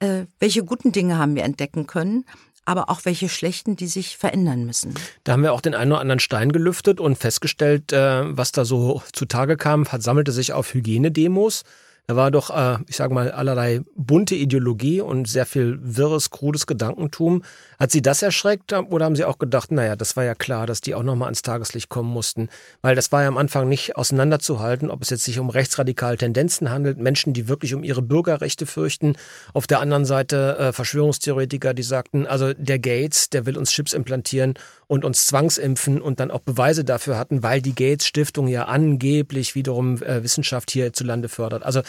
äh, 0.00 0.26
welche 0.38 0.64
guten 0.64 0.92
Dinge 0.92 1.18
haben 1.18 1.36
wir 1.36 1.44
entdecken 1.44 1.86
können, 1.86 2.24
aber 2.64 2.90
auch 2.90 3.04
welche 3.04 3.28
schlechten, 3.28 3.76
die 3.76 3.86
sich 3.86 4.16
verändern 4.16 4.64
müssen. 4.64 4.94
Da 5.24 5.32
haben 5.32 5.42
wir 5.42 5.52
auch 5.52 5.60
den 5.60 5.74
einen 5.74 5.92
oder 5.92 6.00
anderen 6.00 6.20
Stein 6.20 6.52
gelüftet 6.52 7.00
und 7.00 7.16
festgestellt, 7.16 7.92
äh, 7.92 8.36
was 8.36 8.52
da 8.52 8.64
so 8.64 9.02
zutage 9.12 9.56
kam, 9.56 9.86
sammelte 9.98 10.32
sich 10.32 10.52
auf 10.52 10.74
Hygienedemos. 10.74 11.64
Da 12.10 12.16
war 12.16 12.32
doch, 12.32 12.50
äh, 12.50 12.78
ich 12.88 12.96
sage 12.96 13.14
mal, 13.14 13.30
allerlei 13.30 13.82
bunte 13.94 14.34
Ideologie 14.34 15.00
und 15.00 15.28
sehr 15.28 15.46
viel 15.46 15.78
wirres, 15.80 16.30
krudes 16.30 16.66
Gedankentum. 16.66 17.44
Hat 17.78 17.92
Sie 17.92 18.02
das 18.02 18.20
erschreckt 18.20 18.72
oder 18.72 19.04
haben 19.04 19.14
Sie 19.14 19.24
auch 19.24 19.38
gedacht, 19.38 19.70
naja, 19.70 19.94
das 19.94 20.16
war 20.16 20.24
ja 20.24 20.34
klar, 20.34 20.66
dass 20.66 20.80
die 20.80 20.96
auch 20.96 21.04
nochmal 21.04 21.26
ans 21.26 21.42
Tageslicht 21.42 21.88
kommen 21.88 22.10
mussten? 22.10 22.48
Weil 22.82 22.96
das 22.96 23.12
war 23.12 23.22
ja 23.22 23.28
am 23.28 23.38
Anfang 23.38 23.68
nicht 23.68 23.94
auseinanderzuhalten, 23.94 24.90
ob 24.90 25.02
es 25.02 25.10
jetzt 25.10 25.22
sich 25.22 25.38
um 25.38 25.50
rechtsradikale 25.50 26.16
Tendenzen 26.16 26.70
handelt, 26.70 26.98
Menschen, 26.98 27.32
die 27.32 27.46
wirklich 27.46 27.74
um 27.74 27.84
ihre 27.84 28.02
Bürgerrechte 28.02 28.66
fürchten. 28.66 29.14
Auf 29.54 29.68
der 29.68 29.78
anderen 29.78 30.04
Seite 30.04 30.58
äh, 30.58 30.72
Verschwörungstheoretiker, 30.72 31.74
die 31.74 31.84
sagten, 31.84 32.26
also 32.26 32.52
der 32.54 32.80
Gates, 32.80 33.30
der 33.30 33.46
will 33.46 33.56
uns 33.56 33.70
Chips 33.70 33.92
implantieren 33.92 34.54
und 34.88 35.04
uns 35.04 35.26
zwangsimpfen 35.26 36.02
und 36.02 36.18
dann 36.18 36.32
auch 36.32 36.40
Beweise 36.40 36.82
dafür 36.84 37.16
hatten, 37.16 37.44
weil 37.44 37.62
die 37.62 37.76
Gates 37.76 38.04
Stiftung 38.04 38.48
ja 38.48 38.64
angeblich 38.64 39.54
wiederum 39.54 40.02
äh, 40.02 40.24
Wissenschaft 40.24 40.72
hierzulande 40.72 41.28
fördert. 41.28 41.62
Also 41.62 41.82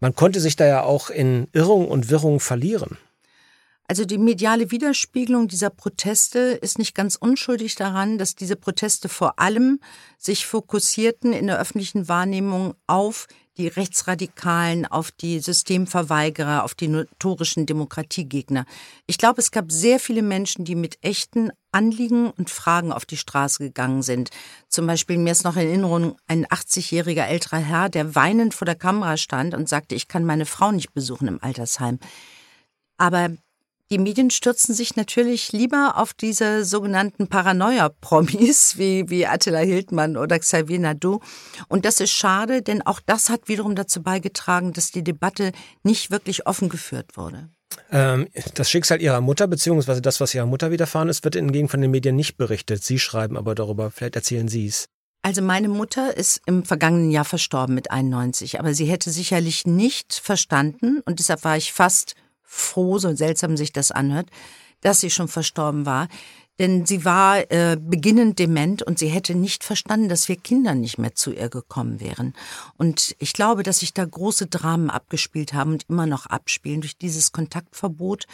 man 0.00 0.14
konnte 0.14 0.40
sich 0.40 0.56
da 0.56 0.66
ja 0.66 0.82
auch 0.82 1.10
in 1.10 1.48
Irrung 1.52 1.88
und 1.88 2.10
Wirrung 2.10 2.40
verlieren. 2.40 2.98
Also 3.88 4.04
die 4.04 4.18
mediale 4.18 4.72
Widerspiegelung 4.72 5.46
dieser 5.46 5.70
Proteste 5.70 6.38
ist 6.38 6.78
nicht 6.78 6.94
ganz 6.94 7.14
unschuldig 7.14 7.76
daran, 7.76 8.18
dass 8.18 8.34
diese 8.34 8.56
Proteste 8.56 9.08
vor 9.08 9.38
allem 9.38 9.78
sich 10.18 10.44
fokussierten 10.44 11.32
in 11.32 11.46
der 11.46 11.60
öffentlichen 11.60 12.08
Wahrnehmung 12.08 12.74
auf 12.88 13.28
die 13.56 13.68
Rechtsradikalen, 13.68 14.86
auf 14.86 15.10
die 15.10 15.40
Systemverweigerer, 15.40 16.64
auf 16.64 16.74
die 16.74 16.88
notorischen 16.88 17.66
Demokratiegegner. 17.66 18.66
Ich 19.06 19.18
glaube, 19.18 19.40
es 19.40 19.50
gab 19.50 19.72
sehr 19.72 19.98
viele 19.98 20.22
Menschen, 20.22 20.64
die 20.64 20.74
mit 20.74 20.98
echten 21.02 21.50
Anliegen 21.72 22.30
und 22.30 22.50
Fragen 22.50 22.92
auf 22.92 23.04
die 23.04 23.16
Straße 23.16 23.58
gegangen 23.62 24.02
sind. 24.02 24.30
Zum 24.68 24.86
Beispiel, 24.86 25.18
mir 25.18 25.32
ist 25.32 25.44
noch 25.44 25.56
in 25.56 25.68
Erinnerung 25.68 26.16
ein 26.26 26.46
80-jähriger 26.46 27.24
älterer 27.24 27.58
Herr, 27.58 27.88
der 27.88 28.14
weinend 28.14 28.54
vor 28.54 28.66
der 28.66 28.74
Kamera 28.74 29.16
stand 29.16 29.54
und 29.54 29.68
sagte, 29.68 29.94
ich 29.94 30.08
kann 30.08 30.24
meine 30.24 30.46
Frau 30.46 30.72
nicht 30.72 30.92
besuchen 30.92 31.28
im 31.28 31.42
Altersheim. 31.42 31.98
Aber 32.98 33.30
die 33.90 33.98
Medien 33.98 34.30
stürzen 34.30 34.74
sich 34.74 34.96
natürlich 34.96 35.52
lieber 35.52 35.94
auf 35.96 36.12
diese 36.12 36.64
sogenannten 36.64 37.28
Paranoia-Promis 37.28 38.74
wie, 38.78 39.08
wie 39.08 39.26
Attila 39.26 39.60
Hildmann 39.60 40.16
oder 40.16 40.38
Xavier 40.38 40.80
Nadu. 40.80 41.20
Und 41.68 41.84
das 41.84 42.00
ist 42.00 42.10
schade, 42.10 42.62
denn 42.62 42.82
auch 42.82 43.00
das 43.04 43.28
hat 43.30 43.48
wiederum 43.48 43.76
dazu 43.76 44.02
beigetragen, 44.02 44.72
dass 44.72 44.90
die 44.90 45.04
Debatte 45.04 45.52
nicht 45.84 46.10
wirklich 46.10 46.46
offen 46.46 46.68
geführt 46.68 47.16
wurde. 47.16 47.48
Ähm, 47.92 48.28
das 48.54 48.70
Schicksal 48.70 49.00
ihrer 49.00 49.20
Mutter, 49.20 49.46
beziehungsweise 49.46 50.02
das, 50.02 50.20
was 50.20 50.34
ihrer 50.34 50.46
Mutter 50.46 50.70
widerfahren 50.70 51.08
ist, 51.08 51.24
wird 51.24 51.36
hingegen 51.36 51.68
von 51.68 51.80
den 51.80 51.90
Medien 51.90 52.16
nicht 52.16 52.36
berichtet. 52.36 52.82
Sie 52.82 52.98
schreiben 52.98 53.36
aber 53.36 53.54
darüber. 53.54 53.90
Vielleicht 53.90 54.16
erzählen 54.16 54.48
Sie 54.48 54.66
es. 54.66 54.86
Also 55.22 55.42
meine 55.42 55.68
Mutter 55.68 56.16
ist 56.16 56.40
im 56.46 56.64
vergangenen 56.64 57.10
Jahr 57.10 57.24
verstorben 57.24 57.74
mit 57.74 57.90
91, 57.90 58.60
aber 58.60 58.74
sie 58.74 58.84
hätte 58.84 59.10
sicherlich 59.10 59.66
nicht 59.66 60.14
verstanden 60.14 61.00
und 61.04 61.18
deshalb 61.18 61.42
war 61.42 61.56
ich 61.56 61.72
fast 61.72 62.14
froh, 62.46 62.98
so 62.98 63.14
seltsam 63.14 63.56
sich 63.56 63.72
das 63.72 63.90
anhört, 63.90 64.30
dass 64.80 65.00
sie 65.00 65.10
schon 65.10 65.28
verstorben 65.28 65.84
war. 65.84 66.08
Denn 66.58 66.86
sie 66.86 67.04
war 67.04 67.50
äh, 67.50 67.76
beginnend 67.78 68.38
dement 68.38 68.82
und 68.82 68.98
sie 68.98 69.08
hätte 69.08 69.34
nicht 69.34 69.62
verstanden, 69.62 70.08
dass 70.08 70.28
wir 70.28 70.36
Kinder 70.36 70.74
nicht 70.74 70.96
mehr 70.96 71.14
zu 71.14 71.32
ihr 71.32 71.50
gekommen 71.50 72.00
wären. 72.00 72.32
Und 72.78 73.14
ich 73.18 73.34
glaube, 73.34 73.62
dass 73.62 73.80
sich 73.80 73.92
da 73.92 74.06
große 74.06 74.46
Dramen 74.46 74.88
abgespielt 74.88 75.52
haben 75.52 75.72
und 75.72 75.84
immer 75.90 76.06
noch 76.06 76.24
abspielen 76.24 76.80
durch 76.80 76.96
dieses 76.96 77.32
Kontaktverbot 77.32 78.26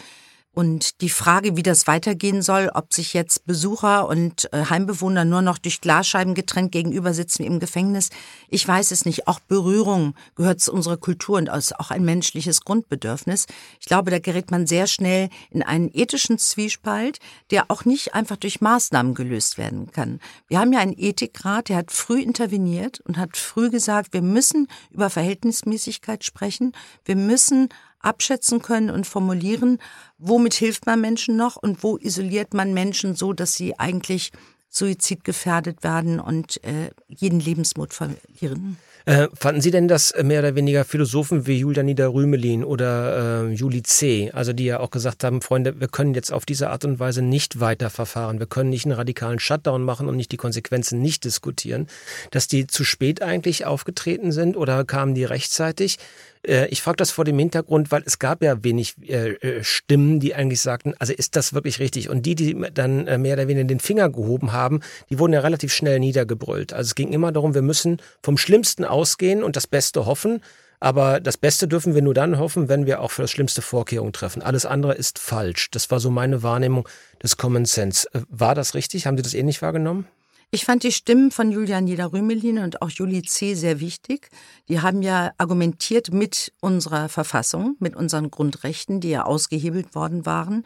und 0.53 1.01
die 1.01 1.09
Frage, 1.09 1.57
wie 1.57 1.63
das 1.63 1.87
weitergehen 1.87 2.43
soll, 2.43 2.69
ob 2.73 2.93
sich 2.93 3.13
jetzt 3.13 3.45
Besucher 3.45 4.07
und 4.07 4.53
äh, 4.53 4.65
Heimbewohner 4.69 5.25
nur 5.25 5.41
noch 5.41 5.57
durch 5.57 5.81
Glasscheiben 5.81 6.35
getrennt 6.35 6.71
gegenüber 6.71 7.13
sitzen 7.13 7.43
im 7.43 7.59
Gefängnis, 7.59 8.09
ich 8.49 8.67
weiß 8.67 8.91
es 8.91 9.05
nicht. 9.05 9.27
Auch 9.27 9.39
Berührung 9.39 10.13
gehört 10.35 10.61
zu 10.61 10.71
unserer 10.71 10.97
Kultur 10.97 11.37
und 11.37 11.49
ist 11.49 11.79
auch 11.79 11.89
ein 11.89 12.05
menschliches 12.05 12.61
Grundbedürfnis. 12.61 13.47
Ich 13.79 13.87
glaube, 13.87 14.11
da 14.11 14.19
gerät 14.19 14.51
man 14.51 14.67
sehr 14.67 14.85
schnell 14.85 15.29
in 15.49 15.63
einen 15.63 15.89
ethischen 15.91 16.37
Zwiespalt, 16.37 17.17
der 17.49 17.71
auch 17.71 17.85
nicht 17.85 18.13
einfach 18.13 18.37
durch 18.37 18.61
Maßnahmen 18.61 19.15
gelöst 19.15 19.57
werden 19.57 19.91
kann. 19.91 20.19
Wir 20.47 20.59
haben 20.59 20.71
ja 20.71 20.79
einen 20.79 20.97
Ethikrat, 20.97 21.69
der 21.69 21.77
hat 21.77 21.91
früh 21.91 22.21
interveniert 22.21 23.01
und 23.01 23.17
hat 23.17 23.37
früh 23.37 23.71
gesagt, 23.71 24.13
wir 24.13 24.21
müssen 24.21 24.67
über 24.91 25.09
Verhältnismäßigkeit 25.09 26.23
sprechen. 26.23 26.73
Wir 27.05 27.15
müssen 27.15 27.69
abschätzen 28.03 28.61
können 28.61 28.89
und 28.89 29.07
formulieren, 29.07 29.79
womit 30.17 30.53
hilft 30.53 30.85
man 30.85 31.01
Menschen 31.01 31.35
noch 31.35 31.55
und 31.55 31.83
wo 31.83 31.97
isoliert 31.97 32.53
man 32.53 32.73
Menschen 32.73 33.15
so, 33.15 33.33
dass 33.33 33.55
sie 33.55 33.79
eigentlich 33.79 34.31
suizidgefährdet 34.69 35.83
werden 35.83 36.19
und 36.19 36.63
äh, 36.63 36.89
jeden 37.07 37.39
Lebensmut 37.39 37.93
verlieren. 37.93 38.77
Äh, 39.05 39.27
fanden 39.33 39.59
Sie 39.59 39.69
denn, 39.69 39.89
dass 39.89 40.13
mehr 40.23 40.39
oder 40.39 40.55
weniger 40.55 40.85
Philosophen 40.85 41.45
wie 41.45 41.59
Julia 41.59 41.83
Nieder-Rümelin 41.83 42.63
oder 42.63 43.43
äh, 43.43 43.53
Julie 43.53 43.83
C., 43.83 44.31
also 44.31 44.53
die 44.53 44.63
ja 44.63 44.79
auch 44.79 44.91
gesagt 44.91 45.25
haben, 45.25 45.41
Freunde, 45.41 45.79
wir 45.81 45.89
können 45.89 46.13
jetzt 46.13 46.31
auf 46.31 46.45
diese 46.45 46.69
Art 46.69 46.85
und 46.85 46.99
Weise 46.99 47.21
nicht 47.21 47.59
weiterverfahren, 47.59 48.39
wir 48.39 48.47
können 48.47 48.69
nicht 48.69 48.85
einen 48.85 48.95
radikalen 48.95 49.39
Shutdown 49.39 49.83
machen 49.83 50.07
und 50.07 50.15
nicht 50.15 50.31
die 50.31 50.37
Konsequenzen 50.37 51.01
nicht 51.01 51.25
diskutieren, 51.25 51.87
dass 52.31 52.47
die 52.47 52.65
zu 52.65 52.85
spät 52.85 53.21
eigentlich 53.21 53.65
aufgetreten 53.65 54.31
sind 54.31 54.55
oder 54.55 54.85
kamen 54.85 55.15
die 55.15 55.25
rechtzeitig? 55.25 55.97
Äh, 56.45 56.67
ich 56.67 56.81
frage 56.81 56.97
das 56.97 57.11
vor 57.11 57.25
dem 57.25 57.39
Hintergrund, 57.39 57.91
weil 57.91 58.03
es 58.05 58.19
gab 58.19 58.43
ja 58.43 58.63
wenig 58.63 58.95
äh, 59.01 59.31
äh, 59.31 59.63
Stimmen, 59.63 60.19
die 60.19 60.35
eigentlich 60.35 60.61
sagten, 60.61 60.93
also 60.99 61.13
ist 61.13 61.35
das 61.35 61.53
wirklich 61.53 61.79
richtig? 61.79 62.09
Und 62.09 62.25
die, 62.25 62.35
die 62.35 62.55
dann 62.73 63.05
mehr 63.21 63.33
oder 63.33 63.47
weniger 63.47 63.67
den 63.67 63.79
Finger 63.79 64.09
gehoben 64.09 64.51
haben, 64.51 64.81
die 65.09 65.19
wurden 65.19 65.33
ja 65.33 65.39
relativ 65.39 65.73
schnell 65.73 65.99
niedergebrüllt. 65.99 66.73
Also 66.73 66.89
es 66.89 66.95
ging 66.95 67.11
immer 67.11 67.31
darum, 67.31 67.53
wir 67.53 67.61
müssen 67.61 68.01
vom 68.21 68.37
Schlimmsten 68.37 68.85
ausgehen 68.85 69.43
und 69.43 69.55
das 69.55 69.67
Beste 69.67 70.05
hoffen. 70.05 70.41
Aber 70.79 71.21
das 71.21 71.37
Beste 71.37 71.69
dürfen 71.69 71.95
wir 71.95 72.01
nur 72.01 72.13
dann 72.13 72.37
hoffen, 72.37 72.67
wenn 72.67 72.85
wir 72.85 72.99
auch 72.99 73.11
für 73.11 73.21
das 73.21 73.31
Schlimmste 73.31 73.61
Vorkehrungen 73.61 74.11
treffen. 74.11 74.41
Alles 74.41 74.65
andere 74.65 74.93
ist 74.95 75.17
falsch. 75.17 75.71
Das 75.71 75.89
war 75.91 76.01
so 76.01 76.09
meine 76.09 76.43
Wahrnehmung 76.43 76.89
des 77.21 77.37
Common 77.37 77.63
Sense. 77.63 78.05
War 78.27 78.53
das 78.53 78.75
richtig? 78.75 79.07
Haben 79.07 79.15
Sie 79.15 79.23
das 79.23 79.33
ähnlich 79.33 79.61
wahrgenommen? 79.61 80.07
Ich 80.53 80.65
fand 80.65 80.83
die 80.83 80.91
Stimmen 80.91 81.31
von 81.31 81.51
Julian 81.51 81.85
Nieder-Rümelin 81.85 82.59
und 82.59 82.83
auch 82.83 82.91
Julie 82.91 83.23
C. 83.23 83.55
sehr 83.55 83.79
wichtig. 83.79 84.29
Die 84.69 84.81
haben 84.81 85.01
ja 85.01 85.31
argumentiert 85.39 86.13
mit 86.13 86.53
unserer 86.61 87.09
Verfassung, 87.09 87.75
mit 87.79 87.95
unseren 87.95 88.29
Grundrechten, 88.29 88.99
die 88.99 89.09
ja 89.09 89.23
ausgehebelt 89.23 89.95
worden 89.95 90.27
waren. 90.27 90.63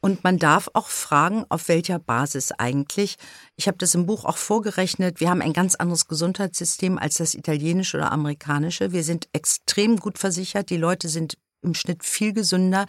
Und 0.00 0.24
man 0.24 0.40
darf 0.40 0.68
auch 0.72 0.88
fragen, 0.88 1.44
auf 1.50 1.68
welcher 1.68 2.00
Basis 2.00 2.50
eigentlich. 2.50 3.14
Ich 3.54 3.68
habe 3.68 3.78
das 3.78 3.94
im 3.94 4.06
Buch 4.06 4.24
auch 4.24 4.38
vorgerechnet. 4.38 5.20
Wir 5.20 5.30
haben 5.30 5.40
ein 5.40 5.52
ganz 5.52 5.76
anderes 5.76 6.08
Gesundheitssystem 6.08 6.98
als 6.98 7.18
das 7.18 7.36
italienische 7.36 7.98
oder 7.98 8.10
amerikanische. 8.10 8.90
Wir 8.90 9.04
sind 9.04 9.28
extrem 9.32 9.98
gut 9.98 10.18
versichert. 10.18 10.68
Die 10.68 10.76
Leute 10.76 11.08
sind 11.08 11.38
im 11.62 11.74
Schnitt 11.74 12.02
viel 12.02 12.32
gesünder. 12.32 12.86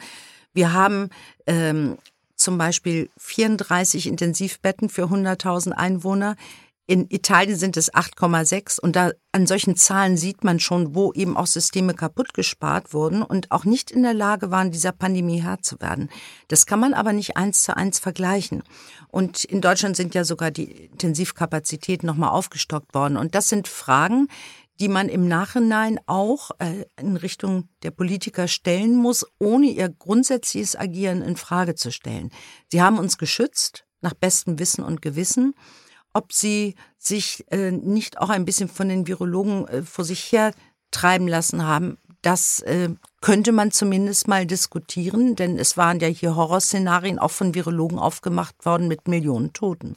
Wir 0.53 0.73
haben 0.73 1.09
ähm, 1.45 1.99
zum 2.39 2.57
Beispiel 2.57 3.09
34 3.17 4.07
Intensivbetten 4.07 4.89
für 4.89 5.05
100.000 5.05 5.71
Einwohner. 5.71 6.35
In 6.87 7.05
Italien 7.09 7.55
sind 7.55 7.77
es 7.77 7.93
8,6 7.93 8.79
und 8.79 8.95
da 8.95 9.11
an 9.31 9.45
solchen 9.45 9.75
Zahlen 9.75 10.17
sieht 10.17 10.43
man 10.43 10.59
schon, 10.59 10.95
wo 10.95 11.13
eben 11.13 11.37
auch 11.37 11.45
Systeme 11.45 11.93
kaputt 11.93 12.33
gespart 12.33 12.95
wurden 12.95 13.21
und 13.21 13.51
auch 13.51 13.63
nicht 13.63 13.91
in 13.91 14.01
der 14.01 14.15
Lage 14.15 14.49
waren, 14.49 14.71
dieser 14.71 14.91
Pandemie 14.91 15.43
Herr 15.43 15.61
zu 15.61 15.79
werden. 15.79 16.09
Das 16.47 16.65
kann 16.65 16.79
man 16.79 16.95
aber 16.95 17.13
nicht 17.13 17.37
eins 17.37 17.61
zu 17.61 17.77
eins 17.77 17.99
vergleichen. 17.99 18.63
Und 19.09 19.43
in 19.43 19.61
Deutschland 19.61 19.97
sind 19.97 20.15
ja 20.15 20.23
sogar 20.23 20.49
die 20.49 20.87
Intensivkapazitäten 20.87 22.07
nochmal 22.07 22.31
aufgestockt 22.31 22.95
worden. 22.95 23.17
Und 23.17 23.35
das 23.35 23.49
sind 23.49 23.67
Fragen, 23.67 24.27
die 24.79 24.87
man 24.87 25.09
im 25.09 25.27
Nachhinein 25.27 25.99
auch 26.05 26.51
äh, 26.59 26.85
in 26.99 27.17
Richtung 27.17 27.69
der 27.83 27.91
Politiker 27.91 28.47
stellen 28.47 28.95
muss, 28.95 29.25
ohne 29.39 29.67
ihr 29.67 29.89
grundsätzliches 29.89 30.75
Agieren 30.75 31.21
in 31.21 31.35
Frage 31.35 31.75
zu 31.75 31.91
stellen. 31.91 32.31
Sie 32.71 32.81
haben 32.81 32.97
uns 32.97 33.17
geschützt 33.17 33.85
nach 34.01 34.13
bestem 34.13 34.59
Wissen 34.59 34.83
und 34.83 35.01
Gewissen. 35.01 35.53
Ob 36.13 36.33
sie 36.33 36.75
sich 36.97 37.45
äh, 37.51 37.71
nicht 37.71 38.19
auch 38.19 38.29
ein 38.29 38.45
bisschen 38.45 38.69
von 38.69 38.89
den 38.89 39.07
Virologen 39.07 39.67
äh, 39.67 39.83
vor 39.83 40.05
sich 40.05 40.31
her 40.31 40.53
treiben 40.91 41.27
lassen 41.27 41.65
haben, 41.65 41.97
das 42.21 42.59
äh, 42.61 42.89
könnte 43.21 43.51
man 43.51 43.71
zumindest 43.71 44.27
mal 44.27 44.45
diskutieren, 44.45 45.35
denn 45.35 45.57
es 45.57 45.77
waren 45.77 45.99
ja 45.99 46.07
hier 46.07 46.35
Horrorszenarien 46.35 47.19
auch 47.19 47.31
von 47.31 47.55
Virologen 47.55 47.99
aufgemacht 47.99 48.65
worden 48.65 48.87
mit 48.87 49.07
Millionen 49.07 49.53
Toten. 49.53 49.93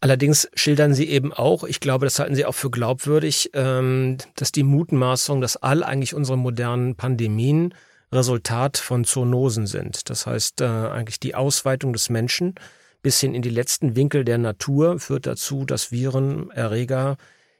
Allerdings 0.00 0.48
schildern 0.54 0.94
Sie 0.94 1.08
eben 1.08 1.32
auch, 1.32 1.64
ich 1.64 1.80
glaube, 1.80 2.06
das 2.06 2.18
halten 2.18 2.36
Sie 2.36 2.44
auch 2.44 2.54
für 2.54 2.70
glaubwürdig, 2.70 3.50
ähm, 3.54 4.18
dass 4.36 4.52
die 4.52 4.62
Mutmaßung, 4.62 5.40
dass 5.40 5.56
all 5.56 5.82
eigentlich 5.82 6.14
unsere 6.14 6.38
modernen 6.38 6.94
Pandemien 6.94 7.74
Resultat 8.12 8.78
von 8.78 9.04
Zoonosen 9.04 9.66
sind. 9.66 10.08
Das 10.08 10.26
heißt, 10.26 10.60
äh, 10.60 10.66
eigentlich 10.66 11.20
die 11.20 11.34
Ausweitung 11.34 11.92
des 11.92 12.10
Menschen 12.10 12.54
bis 13.02 13.20
hin 13.20 13.34
in 13.34 13.42
die 13.42 13.50
letzten 13.50 13.96
Winkel 13.96 14.24
der 14.24 14.38
Natur 14.38 14.98
führt 14.98 15.26
dazu, 15.26 15.64
dass 15.64 15.92
Viren, 15.92 16.50
Erreger, 16.50 17.16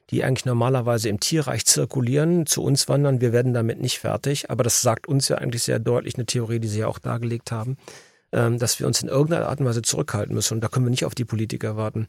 die 0.09 0.23
eigentlich 0.23 0.45
normalerweise 0.45 1.07
im 1.09 1.19
Tierreich 1.19 1.65
zirkulieren, 1.65 2.45
zu 2.45 2.63
uns 2.63 2.87
wandern. 2.89 3.21
Wir 3.21 3.31
werden 3.31 3.53
damit 3.53 3.79
nicht 3.79 3.99
fertig. 3.99 4.49
Aber 4.49 4.63
das 4.63 4.81
sagt 4.81 5.07
uns 5.07 5.27
ja 5.27 5.37
eigentlich 5.37 5.63
sehr 5.63 5.79
deutlich 5.79 6.15
eine 6.15 6.25
Theorie, 6.25 6.59
die 6.59 6.67
Sie 6.67 6.79
ja 6.79 6.87
auch 6.87 6.99
dargelegt 6.99 7.51
haben, 7.51 7.77
ähm, 8.31 8.57
dass 8.57 8.79
wir 8.79 8.87
uns 8.87 9.01
in 9.01 9.07
irgendeiner 9.07 9.47
Art 9.47 9.59
und 9.59 9.67
Weise 9.67 9.81
zurückhalten 9.81 10.33
müssen. 10.33 10.55
Und 10.55 10.61
da 10.61 10.67
können 10.67 10.85
wir 10.85 10.91
nicht 10.91 11.05
auf 11.05 11.15
die 11.15 11.25
Politiker 11.25 11.77
warten. 11.77 12.07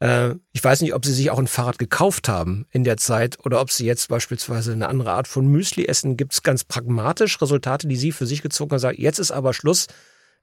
Äh, 0.00 0.34
ich 0.52 0.62
weiß 0.62 0.82
nicht, 0.82 0.94
ob 0.94 1.04
sie 1.04 1.12
sich 1.12 1.30
auch 1.30 1.38
ein 1.38 1.46
Fahrrad 1.46 1.78
gekauft 1.78 2.28
haben 2.28 2.66
in 2.70 2.84
der 2.84 2.96
Zeit 2.96 3.38
oder 3.44 3.60
ob 3.60 3.70
sie 3.70 3.86
jetzt 3.86 4.08
beispielsweise 4.08 4.72
eine 4.72 4.88
andere 4.88 5.12
Art 5.12 5.28
von 5.28 5.46
Müsli 5.46 5.86
essen. 5.86 6.16
Gibt 6.16 6.32
es 6.32 6.42
ganz 6.42 6.64
pragmatisch 6.64 7.40
Resultate, 7.40 7.88
die 7.88 7.96
sie 7.96 8.12
für 8.12 8.26
sich 8.26 8.42
gezogen 8.42 8.72
haben, 8.72 8.78
sagen, 8.78 9.00
jetzt 9.00 9.18
ist 9.18 9.30
aber 9.30 9.54
Schluss. 9.54 9.86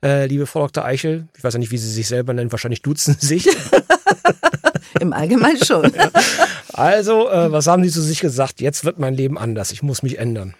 Äh, 0.03 0.25
liebe 0.25 0.47
Frau 0.47 0.61
Dr. 0.61 0.83
Eichel, 0.83 1.27
ich 1.37 1.43
weiß 1.43 1.53
ja 1.53 1.59
nicht, 1.59 1.71
wie 1.71 1.77
Sie 1.77 1.89
sich 1.89 2.09
selber 2.09 2.33
nennen, 2.33 2.51
wahrscheinlich 2.51 2.81
duzen 2.81 3.15
Sie 3.17 3.39
sich. 3.39 3.47
Im 4.99 5.13
Allgemeinen 5.13 5.63
schon. 5.63 5.91
Ja. 5.93 6.09
Also, 6.75 7.29
äh, 7.29 7.51
was 7.51 7.67
haben 7.67 7.83
Sie 7.83 7.91
zu 7.91 8.01
sich 8.01 8.19
gesagt? 8.19 8.59
Jetzt 8.59 8.83
wird 8.83 8.97
mein 8.97 9.13
Leben 9.13 9.37
anders, 9.37 9.71
ich 9.71 9.83
muss 9.83 10.01
mich 10.01 10.17
ändern. 10.17 10.55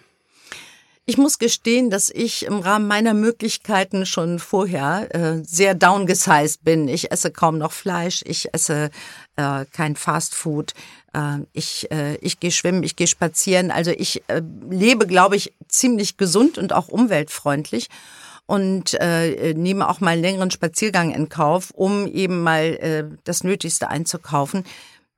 Ich 1.06 1.18
muss 1.18 1.38
gestehen, 1.38 1.90
dass 1.90 2.08
ich 2.08 2.46
im 2.46 2.60
Rahmen 2.60 2.88
meiner 2.88 3.12
Möglichkeiten 3.12 4.06
schon 4.06 4.38
vorher 4.38 5.14
äh, 5.14 5.42
sehr 5.44 5.74
downgesized 5.74 6.64
bin. 6.64 6.88
Ich 6.88 7.12
esse 7.12 7.30
kaum 7.30 7.58
noch 7.58 7.72
Fleisch, 7.72 8.22
ich 8.24 8.54
esse 8.54 8.90
äh, 9.36 9.66
kein 9.70 9.96
Fastfood, 9.96 10.72
äh, 11.12 11.40
ich, 11.52 11.90
äh, 11.90 12.14
ich 12.22 12.40
gehe 12.40 12.50
schwimmen, 12.50 12.82
ich 12.82 12.96
gehe 12.96 13.06
spazieren. 13.06 13.70
Also 13.70 13.90
ich 13.90 14.22
äh, 14.28 14.40
lebe, 14.70 15.06
glaube 15.06 15.36
ich, 15.36 15.52
ziemlich 15.68 16.16
gesund 16.16 16.56
und 16.56 16.72
auch 16.72 16.88
umweltfreundlich 16.88 17.90
und 18.46 18.94
äh, 18.94 19.52
nehme 19.52 19.90
auch 19.90 20.00
mal 20.00 20.12
einen 20.12 20.22
längeren 20.22 20.50
Spaziergang 20.50 21.12
in 21.12 21.28
Kauf, 21.28 21.70
um 21.74 22.06
eben 22.06 22.42
mal 22.42 22.62
äh, 22.62 23.04
das 23.24 23.44
Nötigste 23.44 23.88
einzukaufen 23.88 24.64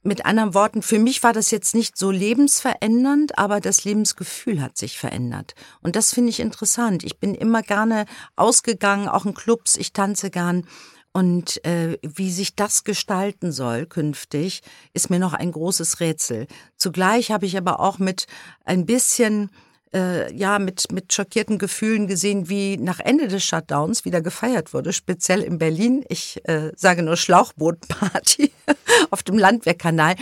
mit 0.07 0.25
anderen 0.25 0.55
Worten, 0.55 0.83
für 0.83 0.99
mich 0.99 1.23
war 1.23 1.33
das 1.33 1.51
jetzt 1.51 1.75
nicht 1.75 1.99
so 1.99 2.11
lebensverändernd, 2.11 3.39
aber 3.39 3.61
das 3.61 3.85
Lebensgefühl 3.85 4.63
hat 4.63 4.79
sich 4.79 4.99
verändert. 4.99 5.55
Und 5.83 5.97
das 5.97 6.15
finde 6.15 6.31
ich 6.31 6.41
interessant. 6.41 7.05
Ich 7.05 7.19
bin 7.19 7.35
immer 7.35 7.63
gerne 7.63 8.07
ausgegangen, 8.37 9.09
auch 9.09 9.27
in 9.27 9.35
Clubs, 9.35 9.77
ich 9.77 9.93
tanze 9.93 10.31
gern. 10.31 10.67
Und 11.13 11.65
äh, 11.65 11.99
wie 12.03 12.31
sich 12.31 12.57
das 12.57 12.85
gestalten 12.85 13.51
soll 13.51 13.87
künftig, 13.87 14.61
ist 14.93 15.09
mir 15.09 15.19
noch 15.19 15.33
ein 15.33 15.51
großes 15.51 16.01
Rätsel. 16.01 16.47
Zugleich 16.77 17.31
habe 17.31 17.47
ich 17.47 17.57
aber 17.57 17.81
auch 17.81 17.99
mit 17.99 18.27
ein 18.65 18.85
bisschen 18.85 19.51
äh, 19.95 20.33
ja 20.35 20.59
mit, 20.59 20.93
mit 20.93 21.13
schockierten 21.13 21.59
Gefühlen 21.59 22.07
gesehen, 22.07 22.49
wie 22.49 22.77
nach 22.77 23.01
Ende 23.01 23.29
des 23.29 23.45
Shutdowns 23.45 24.05
wieder 24.05 24.21
gefeiert 24.21 24.75
wurde, 24.75 24.93
speziell 24.93 25.43
in 25.43 25.59
Berlin. 25.59 26.05
Ich 26.09 26.41
äh, 26.45 26.73
sage 26.77 27.03
nur 27.03 27.17
Schlauchbootparty 27.17 28.53
auf 29.11 29.23
dem 29.23 29.39
Landwehrkanal. 29.39 30.17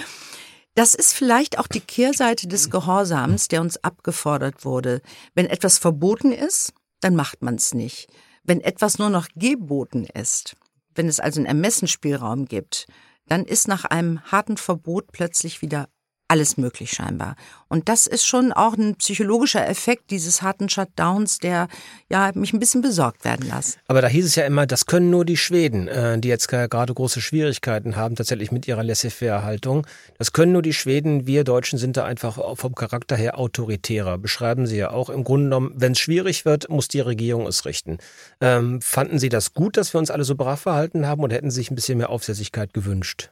Das 0.75 0.95
ist 0.95 1.13
vielleicht 1.13 1.59
auch 1.59 1.69
die 1.69 1.81
Kehrseite 1.81 2.49
des 2.49 2.69
Gehorsams, 2.69 3.49
der 3.49 3.61
uns 3.61 3.83
abgefordert 3.85 4.65
wurde. 4.65 5.03
Wenn 5.35 5.47
etwas 5.47 5.79
verboten 5.79 6.33
ist, 6.33 6.73
dann 7.01 7.15
macht 7.15 7.43
man 7.43 7.55
es 7.55 7.75
nicht. 7.75 8.09
Wenn 8.43 8.61
etwas 8.61 8.99
nur 8.99 9.09
noch 9.09 9.29
geboten 9.37 10.07
ist, 10.13 10.57
wenn 10.95 11.09
es 11.09 11.21
also 11.21 11.41
einen 11.41 11.47
Ermessensspielraum 11.47 12.47
gibt, 12.47 12.87
dann 13.27 13.45
ist 13.45 13.69
nach 13.69 13.85
einem 13.85 14.21
harten 14.25 14.57
Verbot 14.57 15.13
plötzlich 15.13 15.63
wieder 15.63 15.89
alles 16.35 16.57
möglich 16.57 16.91
scheinbar. 16.91 17.37
Und 17.69 17.89
das 17.89 18.09
ist 18.09 18.27
schon 18.27 18.53
auch 18.53 18.77
ein 18.77 18.97
psychologischer 18.97 19.69
Effekt 19.69 20.11
dieses 20.11 20.43
harten 20.43 20.69
Shutdowns, 20.69 21.39
der 21.39 21.69
ja 22.11 22.33
mich 22.35 22.53
ein 22.53 22.59
bisschen 22.59 22.83
besorgt 22.83 23.25
werden 23.25 23.49
lässt. 23.49 23.79
Aber 23.87 24.03
da 24.03 24.09
hieß 24.09 24.27
es 24.27 24.35
ja 24.35 24.45
immer, 24.45 24.67
das 24.67 24.87
können 24.87 25.11
nur 25.11 25.25
die 25.25 25.37
Schweden, 25.37 25.87
äh, 25.87 26.19
die 26.19 26.27
jetzt 26.27 26.49
gerade 26.49 26.93
große 26.93 27.21
Schwierigkeiten 27.21 27.95
haben, 27.95 28.17
tatsächlich 28.17 28.51
mit 28.51 28.67
ihrer 28.67 28.83
Laissez-faire-Haltung. 28.83 29.87
Das 30.19 30.33
können 30.33 30.51
nur 30.51 30.63
die 30.63 30.73
Schweden. 30.73 31.29
Wir 31.29 31.45
Deutschen 31.45 31.79
sind 31.79 31.97
da 31.97 32.05
einfach 32.05 32.57
vom 32.57 32.75
Charakter 32.75 33.15
her 33.15 33.39
autoritärer. 33.39 34.19
Beschreiben 34.19 34.67
Sie 34.67 34.77
ja 34.77 34.91
auch. 34.91 35.09
Im 35.09 35.23
Grunde 35.23 35.45
genommen, 35.45 35.73
wenn 35.77 35.93
es 35.93 36.01
schwierig 36.01 36.45
wird, 36.45 36.69
muss 36.69 36.89
die 36.89 37.01
Regierung 37.01 37.47
es 37.47 37.65
richten. 37.65 37.99
Ähm, 38.41 38.83
fanden 38.83 39.21
Sie 39.21 39.29
das 39.29 39.55
gut, 39.55 39.77
dass 39.77 39.95
wir 39.95 40.01
uns 40.01 40.11
alle 40.11 40.25
so 40.25 40.35
brav 40.35 40.63
verhalten 40.63 41.07
haben 41.07 41.23
oder 41.23 41.37
hätten 41.37 41.53
Sie 41.53 41.61
sich 41.61 41.71
ein 41.71 41.77
bisschen 41.77 41.99
mehr 41.99 42.11
Aufsässigkeit 42.11 42.75
gewünscht? 42.75 43.31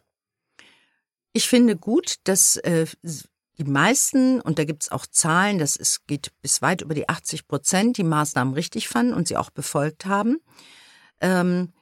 Ich 1.33 1.49
finde 1.49 1.77
gut, 1.77 2.17
dass 2.25 2.57
äh, 2.59 2.87
die 3.59 3.65
meisten, 3.65 4.41
und 4.41 4.59
da 4.59 4.65
gibt 4.65 4.85
es 4.85 4.93
auch 4.93 5.07
Zahlen, 5.07 5.59
das 5.59 5.77
ist, 5.77 6.07
geht 6.07 6.33
bis 6.43 6.63
weit 6.63 6.83
über 6.83 6.95
die 6.95 7.09
80 7.09 7.49
Prozent, 7.49 7.97
die 7.97 8.05
Maßnahmen 8.05 8.55
richtig 8.55 8.89
fanden 8.89 9.15
und 9.15 9.29
sie 9.29 9.37
auch 9.37 9.51
befolgt 9.51 10.07
haben. 10.07 10.39
Ähm, 11.21 11.73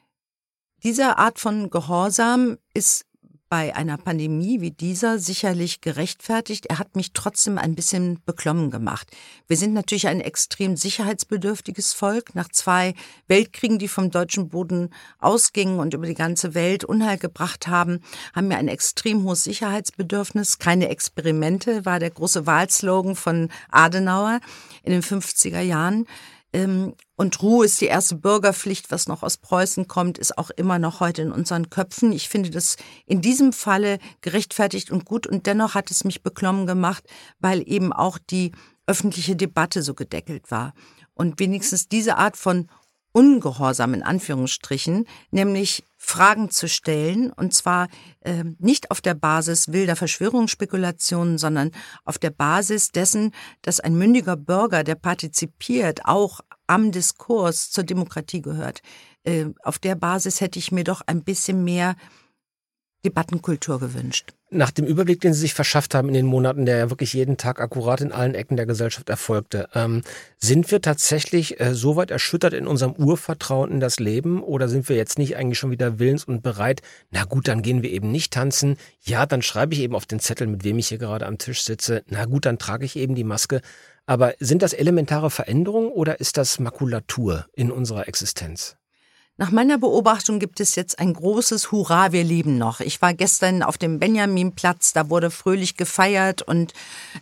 diese 0.83 1.17
Art 1.17 1.39
von 1.39 1.69
Gehorsam 1.69 2.57
ist 2.73 3.05
bei 3.51 3.75
einer 3.75 3.97
Pandemie 3.97 4.61
wie 4.61 4.71
dieser 4.71 5.19
sicherlich 5.19 5.81
gerechtfertigt. 5.81 6.67
Er 6.67 6.79
hat 6.79 6.95
mich 6.95 7.11
trotzdem 7.11 7.57
ein 7.57 7.75
bisschen 7.75 8.21
beklommen 8.25 8.71
gemacht. 8.71 9.11
Wir 9.45 9.57
sind 9.57 9.73
natürlich 9.73 10.07
ein 10.07 10.21
extrem 10.21 10.77
sicherheitsbedürftiges 10.77 11.91
Volk. 11.91 12.33
Nach 12.33 12.47
zwei 12.47 12.93
Weltkriegen, 13.27 13.77
die 13.77 13.89
vom 13.89 14.09
deutschen 14.09 14.47
Boden 14.47 14.89
ausgingen 15.19 15.79
und 15.79 15.93
über 15.93 16.07
die 16.07 16.13
ganze 16.13 16.53
Welt 16.53 16.85
Unheil 16.85 17.17
gebracht 17.17 17.67
haben, 17.67 17.99
haben 18.33 18.49
wir 18.49 18.57
ein 18.57 18.69
extrem 18.69 19.25
hohes 19.25 19.43
Sicherheitsbedürfnis. 19.43 20.57
Keine 20.57 20.87
Experimente 20.87 21.83
war 21.83 21.99
der 21.99 22.11
große 22.11 22.45
Wahlslogan 22.47 23.17
von 23.17 23.49
Adenauer 23.69 24.39
in 24.83 24.93
den 24.93 25.03
50er 25.03 25.59
Jahren. 25.59 26.07
Ähm, 26.53 26.95
und 27.15 27.41
Ruhe 27.41 27.65
ist 27.65 27.79
die 27.81 27.85
erste 27.85 28.15
Bürgerpflicht, 28.15 28.91
was 28.91 29.07
noch 29.07 29.23
aus 29.23 29.37
Preußen 29.37 29.87
kommt, 29.87 30.17
ist 30.17 30.37
auch 30.37 30.49
immer 30.49 30.79
noch 30.79 30.99
heute 30.99 31.21
in 31.21 31.31
unseren 31.31 31.69
Köpfen. 31.69 32.11
Ich 32.11 32.29
finde 32.29 32.49
das 32.49 32.77
in 33.05 33.21
diesem 33.21 33.53
Falle 33.53 33.99
gerechtfertigt 34.21 34.91
und 34.91 35.05
gut. 35.05 35.27
Und 35.27 35.45
dennoch 35.47 35.75
hat 35.75 35.91
es 35.91 36.03
mich 36.03 36.23
beklommen 36.23 36.67
gemacht, 36.67 37.03
weil 37.39 37.63
eben 37.67 37.93
auch 37.93 38.17
die 38.17 38.51
öffentliche 38.85 39.35
Debatte 39.35 39.83
so 39.83 39.93
gedeckelt 39.93 40.51
war. 40.51 40.73
Und 41.13 41.39
wenigstens 41.39 41.87
diese 41.87 42.17
Art 42.17 42.35
von 42.35 42.67
Ungehorsam 43.13 43.93
in 43.93 44.03
Anführungsstrichen, 44.03 45.05
nämlich 45.31 45.83
Fragen 45.97 46.49
zu 46.49 46.67
stellen, 46.67 47.31
und 47.31 47.53
zwar 47.53 47.87
äh, 48.21 48.43
nicht 48.57 48.89
auf 48.89 49.01
der 49.01 49.13
Basis 49.13 49.71
wilder 49.71 49.95
Verschwörungsspekulationen, 49.95 51.37
sondern 51.37 51.71
auf 52.05 52.17
der 52.17 52.31
Basis 52.31 52.91
dessen, 52.91 53.33
dass 53.61 53.79
ein 53.79 53.95
mündiger 53.95 54.35
Bürger, 54.37 54.83
der 54.83 54.95
partizipiert, 54.95 56.05
auch 56.05 56.39
am 56.67 56.91
Diskurs 56.91 57.69
zur 57.69 57.83
Demokratie 57.83 58.41
gehört. 58.41 58.81
Äh, 59.23 59.47
auf 59.63 59.77
der 59.77 59.95
Basis 59.95 60.41
hätte 60.41 60.57
ich 60.57 60.71
mir 60.71 60.83
doch 60.83 61.01
ein 61.05 61.23
bisschen 61.23 61.63
mehr 61.63 61.95
Debattenkultur 63.03 63.79
gewünscht. 63.79 64.33
Nach 64.53 64.69
dem 64.69 64.85
Überblick, 64.85 65.21
den 65.21 65.33
Sie 65.33 65.39
sich 65.39 65.53
verschafft 65.53 65.95
haben 65.95 66.09
in 66.09 66.13
den 66.13 66.25
Monaten, 66.25 66.65
der 66.65 66.77
ja 66.77 66.89
wirklich 66.89 67.13
jeden 67.13 67.37
Tag 67.37 67.61
akkurat 67.61 68.01
in 68.01 68.11
allen 68.11 68.35
Ecken 68.35 68.57
der 68.57 68.65
Gesellschaft 68.65 69.09
erfolgte, 69.09 69.69
ähm, 69.73 70.01
sind 70.37 70.69
wir 70.71 70.81
tatsächlich 70.81 71.59
äh, 71.59 71.73
so 71.73 71.95
weit 71.95 72.11
erschüttert 72.11 72.53
in 72.53 72.67
unserem 72.67 72.91
Urvertrauen 72.93 73.71
in 73.71 73.79
das 73.79 73.99
Leben 73.99 74.43
oder 74.43 74.67
sind 74.67 74.89
wir 74.89 74.97
jetzt 74.97 75.17
nicht 75.17 75.37
eigentlich 75.37 75.57
schon 75.57 75.71
wieder 75.71 75.99
willens 75.99 76.25
und 76.25 76.43
bereit, 76.43 76.81
na 77.11 77.23
gut, 77.23 77.47
dann 77.47 77.61
gehen 77.61 77.81
wir 77.81 77.91
eben 77.91 78.11
nicht 78.11 78.33
tanzen, 78.33 78.75
ja, 79.01 79.25
dann 79.25 79.41
schreibe 79.41 79.73
ich 79.73 79.79
eben 79.79 79.95
auf 79.95 80.05
den 80.05 80.19
Zettel, 80.19 80.47
mit 80.47 80.63
wem 80.63 80.77
ich 80.77 80.89
hier 80.89 80.97
gerade 80.97 81.25
am 81.25 81.37
Tisch 81.37 81.63
sitze, 81.63 82.03
na 82.07 82.25
gut, 82.25 82.45
dann 82.45 82.59
trage 82.59 82.85
ich 82.85 82.97
eben 82.97 83.15
die 83.15 83.23
Maske. 83.23 83.61
Aber 84.05 84.33
sind 84.39 84.61
das 84.61 84.73
elementare 84.73 85.29
Veränderungen 85.29 85.89
oder 85.89 86.19
ist 86.19 86.35
das 86.35 86.59
Makulatur 86.59 87.45
in 87.53 87.71
unserer 87.71 88.07
Existenz? 88.07 88.75
Nach 89.37 89.49
meiner 89.49 89.77
Beobachtung 89.77 90.39
gibt 90.39 90.59
es 90.59 90.75
jetzt 90.75 90.99
ein 90.99 91.13
großes 91.13 91.71
Hurra, 91.71 92.11
wir 92.11 92.23
leben 92.23 92.57
noch. 92.57 92.79
Ich 92.79 93.01
war 93.01 93.13
gestern 93.13 93.63
auf 93.63 93.77
dem 93.77 93.97
Benjaminplatz, 93.97 94.93
da 94.93 95.09
wurde 95.09 95.31
fröhlich 95.31 95.77
gefeiert 95.77 96.41
und 96.41 96.73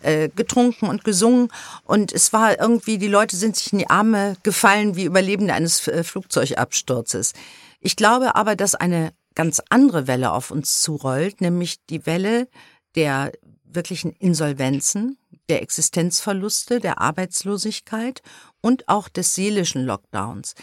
äh, 0.01 0.27
getrunken 0.29 0.87
und 0.87 1.03
gesungen 1.03 1.49
und 1.83 2.11
es 2.11 2.33
war 2.33 2.59
irgendwie, 2.59 2.97
die 2.97 3.07
Leute 3.07 3.37
sind 3.37 3.55
sich 3.55 3.71
in 3.71 3.79
die 3.79 3.89
Arme 3.89 4.35
gefallen 4.43 4.95
wie 4.95 5.05
Überlebende 5.05 5.53
eines 5.53 5.87
äh, 5.87 6.03
Flugzeugabsturzes. 6.03 7.33
Ich 7.79 7.95
glaube 7.95 8.35
aber, 8.35 8.55
dass 8.55 8.75
eine 8.75 9.13
ganz 9.35 9.61
andere 9.69 10.07
Welle 10.07 10.31
auf 10.33 10.51
uns 10.51 10.81
zurollt, 10.81 11.39
nämlich 11.39 11.85
die 11.85 12.05
Welle 12.05 12.49
der 12.95 13.31
wirklichen 13.63 14.11
Insolvenzen, 14.13 15.17
der 15.47 15.61
Existenzverluste, 15.61 16.79
der 16.79 16.99
Arbeitslosigkeit 16.99 18.21
und 18.61 18.89
auch 18.89 19.07
des 19.07 19.35
seelischen 19.35 19.85
Lockdowns. 19.85 20.55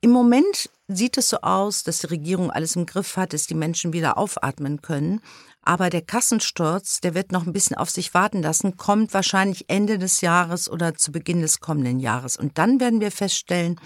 Im 0.00 0.10
Moment 0.10 0.70
sieht 0.88 1.16
es 1.16 1.28
so 1.28 1.38
aus, 1.40 1.84
dass 1.84 1.98
die 1.98 2.08
Regierung 2.08 2.50
alles 2.50 2.76
im 2.76 2.86
Griff 2.86 3.16
hat, 3.16 3.32
dass 3.32 3.46
die 3.46 3.54
Menschen 3.54 3.92
wieder 3.92 4.18
aufatmen 4.18 4.82
können. 4.82 5.20
Aber 5.62 5.90
der 5.90 6.02
Kassensturz, 6.02 7.00
der 7.00 7.14
wird 7.14 7.32
noch 7.32 7.46
ein 7.46 7.52
bisschen 7.52 7.76
auf 7.76 7.90
sich 7.90 8.14
warten 8.14 8.42
lassen, 8.42 8.76
kommt 8.76 9.12
wahrscheinlich 9.14 9.66
Ende 9.68 9.98
des 9.98 10.20
Jahres 10.20 10.70
oder 10.70 10.94
zu 10.94 11.12
Beginn 11.12 11.42
des 11.42 11.60
kommenden 11.60 12.00
Jahres. 12.00 12.36
Und 12.36 12.58
dann 12.58 12.80
werden 12.80 13.00
wir 13.00 13.10
feststellen, 13.10 13.78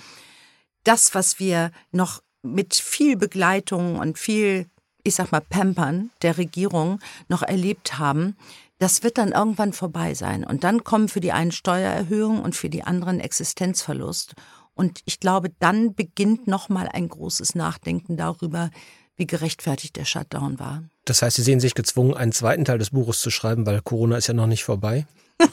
das, 0.85 1.15
was 1.15 1.39
wir 1.39 1.73
noch 1.91 2.23
mit 2.43 2.75
viel 2.75 3.17
Begleitung 3.17 3.99
und 3.99 4.19
viel, 4.19 4.67
ich 5.03 5.17
sag 5.17 5.33
mal, 5.33 5.41
Pampern 5.41 6.11
der 6.23 6.39
Regierung 6.39 7.01
noch 7.29 7.43
erlebt 7.43 7.99
haben, 7.99 8.37
das 8.79 9.03
wird 9.03 9.19
dann 9.19 9.33
irgendwann 9.33 9.73
vorbei 9.73 10.15
sein. 10.15 10.45
Und 10.45 10.65
dann 10.65 10.85
kommen 10.85 11.09
für 11.09 11.21
die 11.21 11.33
einen 11.33 11.53
Steuererhöhungen 11.53 12.43
und 12.43 12.55
für 12.55 12.69
die 12.69 12.85
anderen 12.85 13.21
Existenzverlust. 13.21 14.35
Und 14.75 15.01
ich 15.05 15.21
glaube, 15.21 15.51
dann 15.59 15.95
beginnt 15.95 16.47
nochmal 16.47 16.89
ein 16.93 17.09
großes 17.09 17.55
Nachdenken 17.55 18.17
darüber, 18.17 18.71
wie 19.17 19.27
gerechtfertigt 19.27 19.97
der 19.97 20.05
Shutdown 20.05 20.59
war. 20.59 20.83
Das 21.05 21.23
heißt, 21.23 21.37
Sie 21.37 21.43
sehen 21.43 21.61
sich 21.61 21.75
gezwungen, 21.75 22.15
einen 22.15 22.33
zweiten 22.33 22.65
Teil 22.65 22.79
des 22.79 22.91
Buches 22.91 23.21
zu 23.21 23.31
schreiben, 23.31 23.67
weil 23.67 23.81
Corona 23.81 24.17
ist 24.17 24.27
ja 24.27 24.35
noch 24.35 24.47
nicht 24.47 24.65
vorbei? 24.65 25.07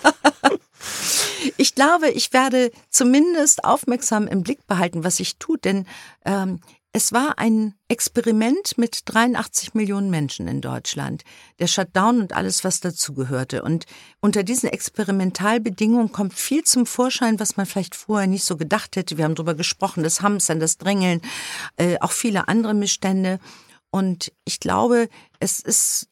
ich 1.57 1.75
glaube, 1.75 2.09
ich 2.09 2.33
werde 2.33 2.71
zumindest 2.89 3.63
aufmerksam 3.63 4.27
im 4.27 4.43
Blick 4.43 4.65
behalten, 4.65 5.03
was 5.03 5.17
sich 5.17 5.37
tut, 5.37 5.65
denn 5.65 5.85
ähm, 6.25 6.59
es 6.93 7.13
war 7.13 7.39
ein 7.39 7.73
Experiment 7.87 8.77
mit 8.77 9.03
83 9.05 9.73
Millionen 9.73 10.09
Menschen 10.09 10.49
in 10.49 10.59
Deutschland, 10.59 11.23
der 11.59 11.67
Shutdown 11.67 12.19
und 12.19 12.33
alles, 12.33 12.65
was 12.65 12.81
dazugehörte. 12.81 13.63
Und 13.63 13.85
unter 14.19 14.43
diesen 14.43 14.67
Experimentalbedingungen 14.69 16.11
kommt 16.11 16.33
viel 16.33 16.63
zum 16.63 16.85
Vorschein, 16.85 17.39
was 17.39 17.55
man 17.55 17.65
vielleicht 17.65 17.95
vorher 17.95 18.27
nicht 18.27 18.43
so 18.43 18.57
gedacht 18.57 18.97
hätte. 18.97 19.17
Wir 19.17 19.23
haben 19.23 19.35
darüber 19.35 19.55
gesprochen, 19.55 20.03
das 20.03 20.21
Hamstern, 20.21 20.59
das 20.59 20.77
Drängeln, 20.77 21.21
äh, 21.77 21.97
auch 22.01 22.11
viele 22.11 22.49
andere 22.49 22.73
Missstände. 22.73 23.39
Und 23.89 24.33
ich 24.43 24.59
glaube, 24.59 25.07
es 25.39 25.59
ist 25.61 26.07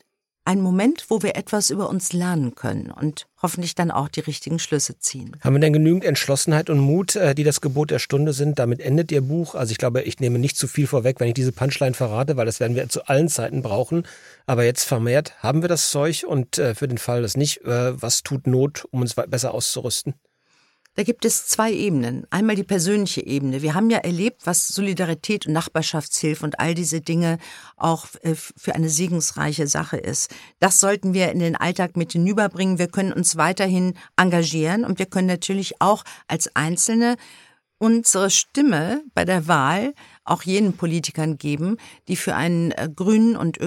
ein 0.50 0.62
Moment, 0.62 1.06
wo 1.10 1.22
wir 1.22 1.36
etwas 1.36 1.70
über 1.70 1.90
uns 1.90 2.12
lernen 2.12 2.56
können 2.56 2.90
und 2.90 3.28
hoffentlich 3.40 3.76
dann 3.76 3.92
auch 3.92 4.10
die 4.10 4.22
richtigen 4.22 4.58
Schlüsse 4.58 4.98
ziehen. 4.98 5.38
Haben 5.42 5.54
wir 5.54 5.60
denn 5.60 5.74
genügend 5.74 6.04
Entschlossenheit 6.04 6.72
und 6.72 6.80
Mut, 6.80 7.16
äh, 7.16 7.36
die 7.36 7.44
das 7.44 7.62
Gebot 7.62 7.92
der 7.92 8.00
Stunde 8.00 8.34
sind? 8.34 8.58
Damit 8.58 8.80
endet 8.80 9.12
Ihr 9.12 9.22
Buch. 9.22 9.54
Also 9.54 9.74
ich 9.74 9.78
glaube, 9.78 10.02
ich 10.02 10.20
nehme 10.20 10.40
nicht 10.40 10.58
zu 10.58 10.68
viel 10.68 10.88
vorweg, 10.88 11.20
wenn 11.20 11.28
ich 11.28 11.36
diese 11.36 11.52
Punchline 11.52 11.94
verrate, 11.94 12.36
weil 12.36 12.48
das 12.48 12.60
werden 12.60 12.76
wir 12.76 12.90
zu 12.90 13.06
allen 13.06 13.30
Zeiten 13.30 13.62
brauchen. 13.62 14.08
Aber 14.48 14.64
jetzt 14.64 14.86
vermehrt 14.86 15.36
haben 15.38 15.62
wir 15.62 15.70
das 15.70 15.92
Zeug 15.92 16.26
und 16.28 16.58
äh, 16.58 16.74
für 16.74 16.88
den 16.88 16.98
Fall, 16.98 17.22
dass 17.22 17.38
nicht, 17.38 17.64
äh, 17.66 18.02
was 18.02 18.24
tut 18.24 18.48
Not, 18.48 18.88
um 18.90 19.02
uns 19.02 19.14
besser 19.14 19.54
auszurüsten? 19.54 20.16
Da 20.96 21.04
gibt 21.04 21.24
es 21.24 21.48
zwei 21.48 21.72
Ebenen. 21.72 22.26
Einmal 22.30 22.56
die 22.56 22.64
persönliche 22.64 23.26
Ebene. 23.26 23.62
Wir 23.62 23.74
haben 23.74 23.90
ja 23.90 24.00
erlebt, 24.00 24.42
was 24.46 24.68
Solidarität 24.68 25.48
und 25.48 25.54
Nachbarschaftshilfe 25.54 26.44
und 26.44 26.60
all 26.60 26.74
diese 26.74 27.00
Dinge 27.00 27.38
auch 27.78 28.08
äh, 28.22 28.36
für 28.36 28.76
eine 28.76 28.90
segensreiche 28.90 29.68
Sache 29.68 29.98
ist. 29.98 30.34
Das 30.60 30.80
sollten 30.80 31.14
wir 31.14 31.32
in 31.32 31.40
den 31.40 31.56
Alltag 31.56 31.96
mit 31.96 32.12
hinüberbringen. 32.12 32.80
Wir 32.80 32.88
können 32.88 33.14
uns 33.14 33.38
weiterhin 33.38 33.94
engagieren 34.18 34.84
und 34.84 35.00
wir 35.00 35.06
können 35.06 35.28
natürlich 35.28 35.82
auch 35.82 36.04
als 36.28 36.56
Einzelne 36.56 37.16
unsere 37.80 38.30
Stimme 38.30 39.04
bei 39.14 39.26
der 39.26 39.48
Wahl 39.48 39.94
auch 40.30 40.44
jenen 40.44 40.74
Politikern 40.74 41.38
geben, 41.38 41.78
die 42.08 42.16
für 42.16 42.36
einen 42.36 42.72
äh, 42.72 42.90
grünen 42.94 43.36
und 43.36 43.60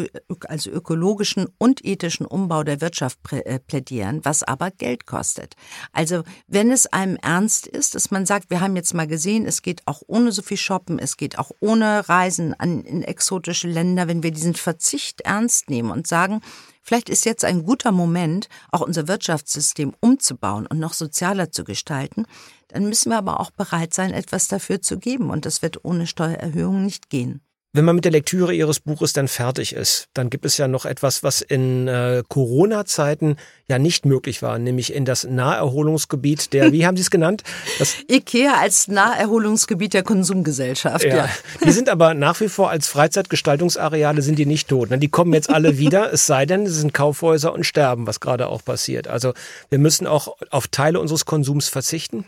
also 0.49 0.71
ökologischen 0.71 1.47
und 1.59 1.85
ethischen 1.85 2.27
Umbau 2.27 2.63
der 2.63 2.81
Wirtschaft 2.81 3.19
äh, 3.33 3.59
plädieren, 3.59 4.21
was 4.25 4.43
aber 4.43 4.71
Geld 4.71 5.07
kostet. 5.07 5.55
Also 5.93 6.23
wenn 6.47 6.71
es 6.71 6.87
einem 6.87 7.17
ernst 7.17 7.67
ist, 7.67 7.95
dass 7.95 8.11
man 8.11 8.27
sagt, 8.27 8.51
wir 8.51 8.61
haben 8.61 8.77
jetzt 8.77 8.95
mal 8.95 9.07
gesehen, 9.07 9.47
es 9.47 9.63
geht 9.63 9.83
auch 9.87 10.03
ohne 10.07 10.33
so 10.33 10.43
viel 10.43 10.57
Shoppen, 10.57 10.99
es 10.99 11.17
geht 11.17 11.39
auch 11.39 11.51
ohne 11.61 12.09
Reisen 12.09 12.55
an, 12.55 12.83
in 12.83 13.03
exotische 13.03 13.69
Länder, 13.69 14.09
wenn 14.09 14.23
wir 14.23 14.31
diesen 14.31 14.55
Verzicht 14.55 15.23
ernst 15.23 15.71
nehmen 15.71 15.91
und 15.91 16.07
sagen, 16.07 16.41
Vielleicht 16.83 17.09
ist 17.09 17.25
jetzt 17.25 17.45
ein 17.45 17.65
guter 17.65 17.93
Moment, 17.93 18.49
auch 18.73 18.81
unser 18.81 19.07
Wirtschaftssystem 19.07 19.95
umzubauen 20.01 20.67
und 20.67 20.81
noch 20.81 20.93
sozialer 20.93 21.53
zu 21.53 21.63
gestalten. 21.63 22.27
Dann 22.69 22.89
müssen 22.89 23.11
wir 23.11 23.19
aber 23.19 23.39
auch 23.39 23.53
bereit 23.53 23.95
sein, 23.95 24.13
etwas 24.13 24.49
dafür 24.49 24.83
zu 24.83 24.99
geben. 24.99 25.31
Und 25.31 25.47
das 25.47 25.63
wird 25.63 25.85
ohne 25.85 26.09
Steuererhöhungen 26.09 26.85
nicht 26.85 27.09
gehen. 27.09 27.41
Wenn 27.75 27.87
man 27.87 27.95
mit 27.95 28.05
der 28.05 28.13
Lektüre 28.13 28.53
Ihres 28.53 28.81
Buches 28.81 29.15
dann 29.15 29.29
fertig 29.29 29.73
ist, 29.73 30.09
dann 30.13 30.29
gibt 30.29 30.45
es 30.45 30.59
ja 30.59 30.69
noch 30.69 30.85
etwas, 30.85 31.23
was 31.23 31.41
in 31.41 31.89
äh, 31.89 32.23
Corona-Zeiten 32.29 33.37
ja 33.67 33.79
nicht 33.79 34.05
möglich 34.05 34.43
war, 34.43 34.59
nämlich 34.59 34.93
in 34.93 35.07
das 35.07 35.25
Naherholungsgebiet 35.25 36.53
der, 36.53 36.71
wie 36.73 36.85
haben 36.85 36.99
Sie 36.99 37.03
es 37.03 37.11
genannt? 37.11 37.45
Das 37.79 37.97
IKEA 38.11 38.61
als 38.61 38.89
Naherholungsgebiet 38.89 39.95
der 39.95 40.03
Konsumgesellschaft. 40.03 41.07
Ja. 41.07 41.17
ja. 41.17 41.29
Die 41.65 41.73
sind 41.73 41.89
aber 41.89 42.13
nach 42.13 42.43
wie 42.43 42.51
vor 42.51 42.69
als 42.69 42.89
Freizeitgestaltungsareale 42.89 44.21
sind 44.21 44.39
die 44.39 44.45
nicht 44.45 44.69
tot. 44.69 44.91
Ne? 44.91 44.99
Die 44.99 45.09
kommen 45.09 45.33
jetzt 45.33 45.49
alle 45.49 45.79
wieder, 45.79 46.13
es 46.13 46.27
sei 46.27 46.45
denn, 46.45 46.67
sie 46.67 46.79
sind 46.79 46.93
Kaufhäuser 46.93 47.55
und 47.55 47.65
sterben, 47.65 48.07
was 48.07 48.21
gerade 48.21 48.49
auch 48.49 48.63
passiert. 48.63 49.09
Also 49.09 49.33
wir 49.71 49.79
müssen 49.79 50.07
auch 50.07 50.37
auf 50.51 50.69
Teile 50.69 51.01
unseres 51.01 51.25
Konsums 51.25 51.71
verzichten. 51.71 52.27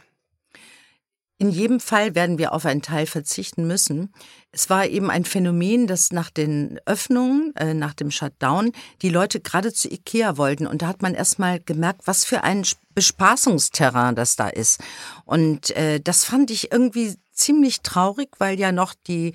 In 1.45 1.51
jedem 1.51 1.79
Fall 1.79 2.15
werden 2.15 2.39
wir 2.39 2.55
auf 2.55 2.65
einen 2.65 2.81
Teil 2.81 3.05
verzichten 3.05 3.67
müssen. 3.67 4.15
Es 4.51 4.71
war 4.71 4.87
eben 4.87 5.11
ein 5.11 5.27
Phänomen, 5.27 5.87
dass 5.87 6.11
nach 6.11 6.31
den 6.31 6.81
Öffnungen, 6.87 7.55
äh, 7.57 7.75
nach 7.75 7.93
dem 7.93 8.11
Shutdown, 8.11 8.73
die 9.03 9.11
Leute 9.11 9.41
gerade 9.41 9.71
zu 9.71 9.93
Ikea 9.93 10.39
wollten. 10.39 10.67
Und 10.67 10.81
da 10.81 10.87
hat 10.87 11.03
man 11.03 11.13
erstmal 11.13 11.61
gemerkt, 11.61 12.07
was 12.07 12.25
für 12.25 12.45
ein 12.45 12.65
Bespaßungsterrain 12.95 14.15
das 14.15 14.37
da 14.37 14.49
ist. 14.49 14.81
Und 15.27 15.77
äh, 15.77 16.01
das 16.01 16.25
fand 16.25 16.51
ich 16.51 16.73
irgendwie 16.73 17.15
ziemlich 17.35 17.83
traurig, 17.83 18.31
weil 18.39 18.59
ja 18.59 18.73
noch 18.73 18.95
die 19.07 19.35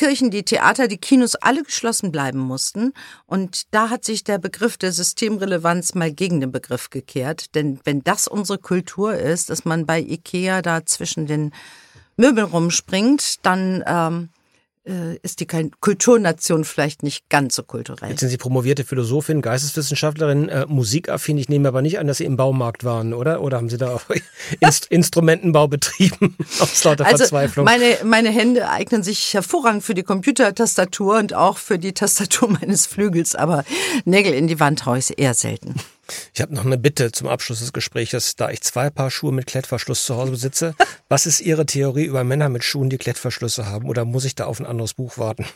Kirchen, 0.00 0.30
die 0.30 0.44
Theater, 0.44 0.88
die 0.88 0.96
Kinos 0.96 1.34
alle 1.34 1.62
geschlossen 1.62 2.10
bleiben 2.10 2.38
mussten. 2.38 2.94
Und 3.26 3.74
da 3.74 3.90
hat 3.90 4.02
sich 4.02 4.24
der 4.24 4.38
Begriff 4.38 4.78
der 4.78 4.92
Systemrelevanz 4.92 5.94
mal 5.94 6.10
gegen 6.10 6.40
den 6.40 6.50
Begriff 6.50 6.88
gekehrt. 6.88 7.54
Denn 7.54 7.78
wenn 7.84 8.02
das 8.02 8.26
unsere 8.26 8.58
Kultur 8.58 9.12
ist, 9.12 9.50
dass 9.50 9.66
man 9.66 9.84
bei 9.84 10.00
Ikea 10.00 10.62
da 10.62 10.86
zwischen 10.86 11.26
den 11.26 11.52
Möbeln 12.16 12.46
rumspringt, 12.46 13.44
dann 13.44 13.84
ähm, 13.86 14.30
äh, 14.30 14.39
ist 14.84 15.40
die 15.40 15.46
Kulturnation 15.46 16.64
vielleicht 16.64 17.02
nicht 17.02 17.28
ganz 17.28 17.54
so 17.54 17.62
kulturell. 17.62 18.10
Jetzt 18.10 18.20
sind 18.20 18.30
Sie 18.30 18.38
promovierte 18.38 18.84
Philosophin, 18.84 19.42
Geisteswissenschaftlerin, 19.42 20.48
äh, 20.48 20.66
musikaffin. 20.66 21.36
Ich 21.36 21.48
nehme 21.50 21.68
aber 21.68 21.82
nicht 21.82 21.98
an, 21.98 22.06
dass 22.06 22.18
Sie 22.18 22.24
im 22.24 22.36
Baumarkt 22.36 22.82
waren, 22.82 23.12
oder? 23.12 23.42
Oder 23.42 23.58
haben 23.58 23.68
Sie 23.68 23.76
da 23.76 23.94
auch 23.94 24.02
Inst 24.60 24.86
Instrumentenbau 24.86 25.68
betrieben 25.68 26.36
aus 26.60 26.82
lauter 26.82 27.04
also 27.04 27.18
Verzweiflung? 27.18 27.64
Meine, 27.66 27.98
meine 28.04 28.30
Hände 28.30 28.70
eignen 28.70 29.02
sich 29.02 29.34
hervorragend 29.34 29.84
für 29.84 29.94
die 29.94 30.02
Computertastatur 30.02 31.18
und 31.18 31.34
auch 31.34 31.58
für 31.58 31.78
die 31.78 31.92
Tastatur 31.92 32.48
meines 32.60 32.86
Flügels, 32.86 33.34
aber 33.34 33.64
Nägel 34.04 34.32
in 34.32 34.46
die 34.46 34.60
Wand 34.60 34.86
haue 34.86 34.98
ich 34.98 35.18
eher 35.18 35.34
selten. 35.34 35.74
Ich 36.34 36.40
habe 36.40 36.54
noch 36.54 36.64
eine 36.64 36.78
Bitte 36.78 37.12
zum 37.12 37.28
Abschluss 37.28 37.60
des 37.60 37.72
Gesprächs, 37.72 38.36
da 38.36 38.50
ich 38.50 38.62
zwei 38.62 38.90
Paar 38.90 39.10
Schuhe 39.10 39.32
mit 39.32 39.46
Klettverschluss 39.46 40.04
zu 40.04 40.16
Hause 40.16 40.32
besitze. 40.32 40.74
Was 41.08 41.26
ist 41.26 41.40
Ihre 41.40 41.66
Theorie 41.66 42.04
über 42.04 42.24
Männer 42.24 42.48
mit 42.48 42.64
Schuhen, 42.64 42.90
die 42.90 42.98
Klettverschlüsse 42.98 43.66
haben? 43.66 43.88
Oder 43.88 44.04
muss 44.04 44.24
ich 44.24 44.34
da 44.34 44.44
auf 44.44 44.60
ein 44.60 44.66
anderes 44.66 44.94
Buch 44.94 45.18
warten? 45.18 45.46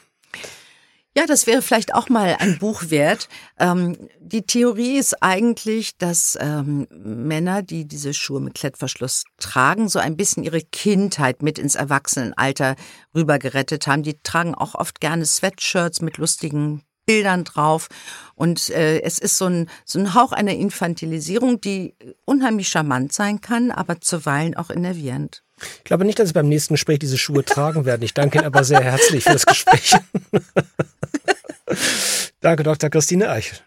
Ja, 1.16 1.26
das 1.26 1.46
wäre 1.46 1.62
vielleicht 1.62 1.94
auch 1.94 2.08
mal 2.08 2.36
ein 2.40 2.58
Buch 2.58 2.90
wert. 2.90 3.28
Ähm, 3.60 4.08
die 4.18 4.42
Theorie 4.42 4.98
ist 4.98 5.22
eigentlich, 5.22 5.96
dass 5.96 6.36
ähm, 6.40 6.88
Männer, 6.90 7.62
die 7.62 7.86
diese 7.86 8.12
Schuhe 8.12 8.40
mit 8.40 8.54
Klettverschluss 8.54 9.22
tragen, 9.38 9.88
so 9.88 10.00
ein 10.00 10.16
bisschen 10.16 10.42
ihre 10.42 10.60
Kindheit 10.60 11.40
mit 11.40 11.60
ins 11.60 11.76
Erwachsenenalter 11.76 12.74
rübergerettet 13.14 13.86
haben. 13.86 14.02
Die 14.02 14.18
tragen 14.24 14.56
auch 14.56 14.74
oft 14.74 15.00
gerne 15.00 15.24
Sweatshirts 15.24 16.00
mit 16.00 16.18
lustigen 16.18 16.82
Bildern 17.06 17.44
drauf. 17.44 17.88
Und 18.34 18.70
äh, 18.70 19.00
es 19.00 19.18
ist 19.18 19.38
so 19.38 19.46
ein, 19.46 19.68
so 19.84 19.98
ein 19.98 20.14
Hauch 20.14 20.32
einer 20.32 20.54
Infantilisierung, 20.54 21.60
die 21.60 21.94
unheimlich 22.24 22.68
charmant 22.68 23.12
sein 23.12 23.40
kann, 23.40 23.70
aber 23.70 24.00
zuweilen 24.00 24.56
auch 24.56 24.70
innervierend. 24.70 25.42
Ich 25.78 25.84
glaube 25.84 26.05
nicht, 26.05 26.18
dass 26.18 26.28
Sie 26.28 26.34
beim 26.34 26.48
nächsten 26.48 26.74
Gespräch 26.74 26.98
diese 26.98 27.18
Schuhe 27.18 27.44
tragen 27.44 27.84
werden. 27.84 28.02
Ich 28.02 28.14
danke 28.14 28.38
Ihnen 28.38 28.46
aber 28.46 28.64
sehr 28.64 28.82
herzlich 28.82 29.24
für 29.24 29.32
das 29.32 29.46
Gespräch. 29.46 29.94
danke, 32.40 32.64
Dr. 32.64 32.90
Christine 32.90 33.30
Eichel. 33.30 33.59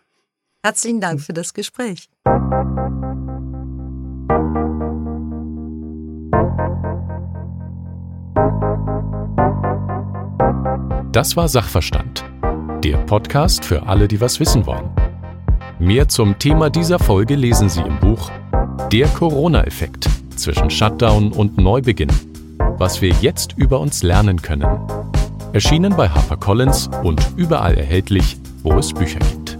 Herzlichen 0.63 0.99
Dank 0.99 1.21
für 1.21 1.33
das 1.33 1.53
Gespräch. 1.53 2.09
Das 11.13 11.35
war 11.35 11.47
Sachverstand. 11.47 12.23
Der 12.88 12.99
Podcast 12.99 13.65
für 13.65 13.85
alle, 13.85 14.07
die 14.07 14.21
was 14.21 14.39
wissen 14.39 14.65
wollen. 14.65 14.89
Mehr 15.77 16.07
zum 16.07 16.39
Thema 16.39 16.69
dieser 16.69 16.99
Folge 16.99 17.35
lesen 17.35 17.67
Sie 17.67 17.81
im 17.81 17.99
Buch 17.99 18.31
Der 18.93 19.07
Corona-Effekt 19.09 20.07
zwischen 20.38 20.69
Shutdown 20.69 21.33
und 21.33 21.57
Neubeginn. 21.57 22.13
Was 22.77 23.01
wir 23.01 23.09
jetzt 23.19 23.55
über 23.57 23.81
uns 23.81 24.03
lernen 24.03 24.41
können. 24.41 24.69
Erschienen 25.51 25.97
bei 25.97 26.07
HarperCollins 26.07 26.89
und 27.03 27.19
überall 27.35 27.75
erhältlich, 27.75 28.38
wo 28.63 28.71
es 28.75 28.93
Bücher 28.93 29.19
gibt. 29.19 29.57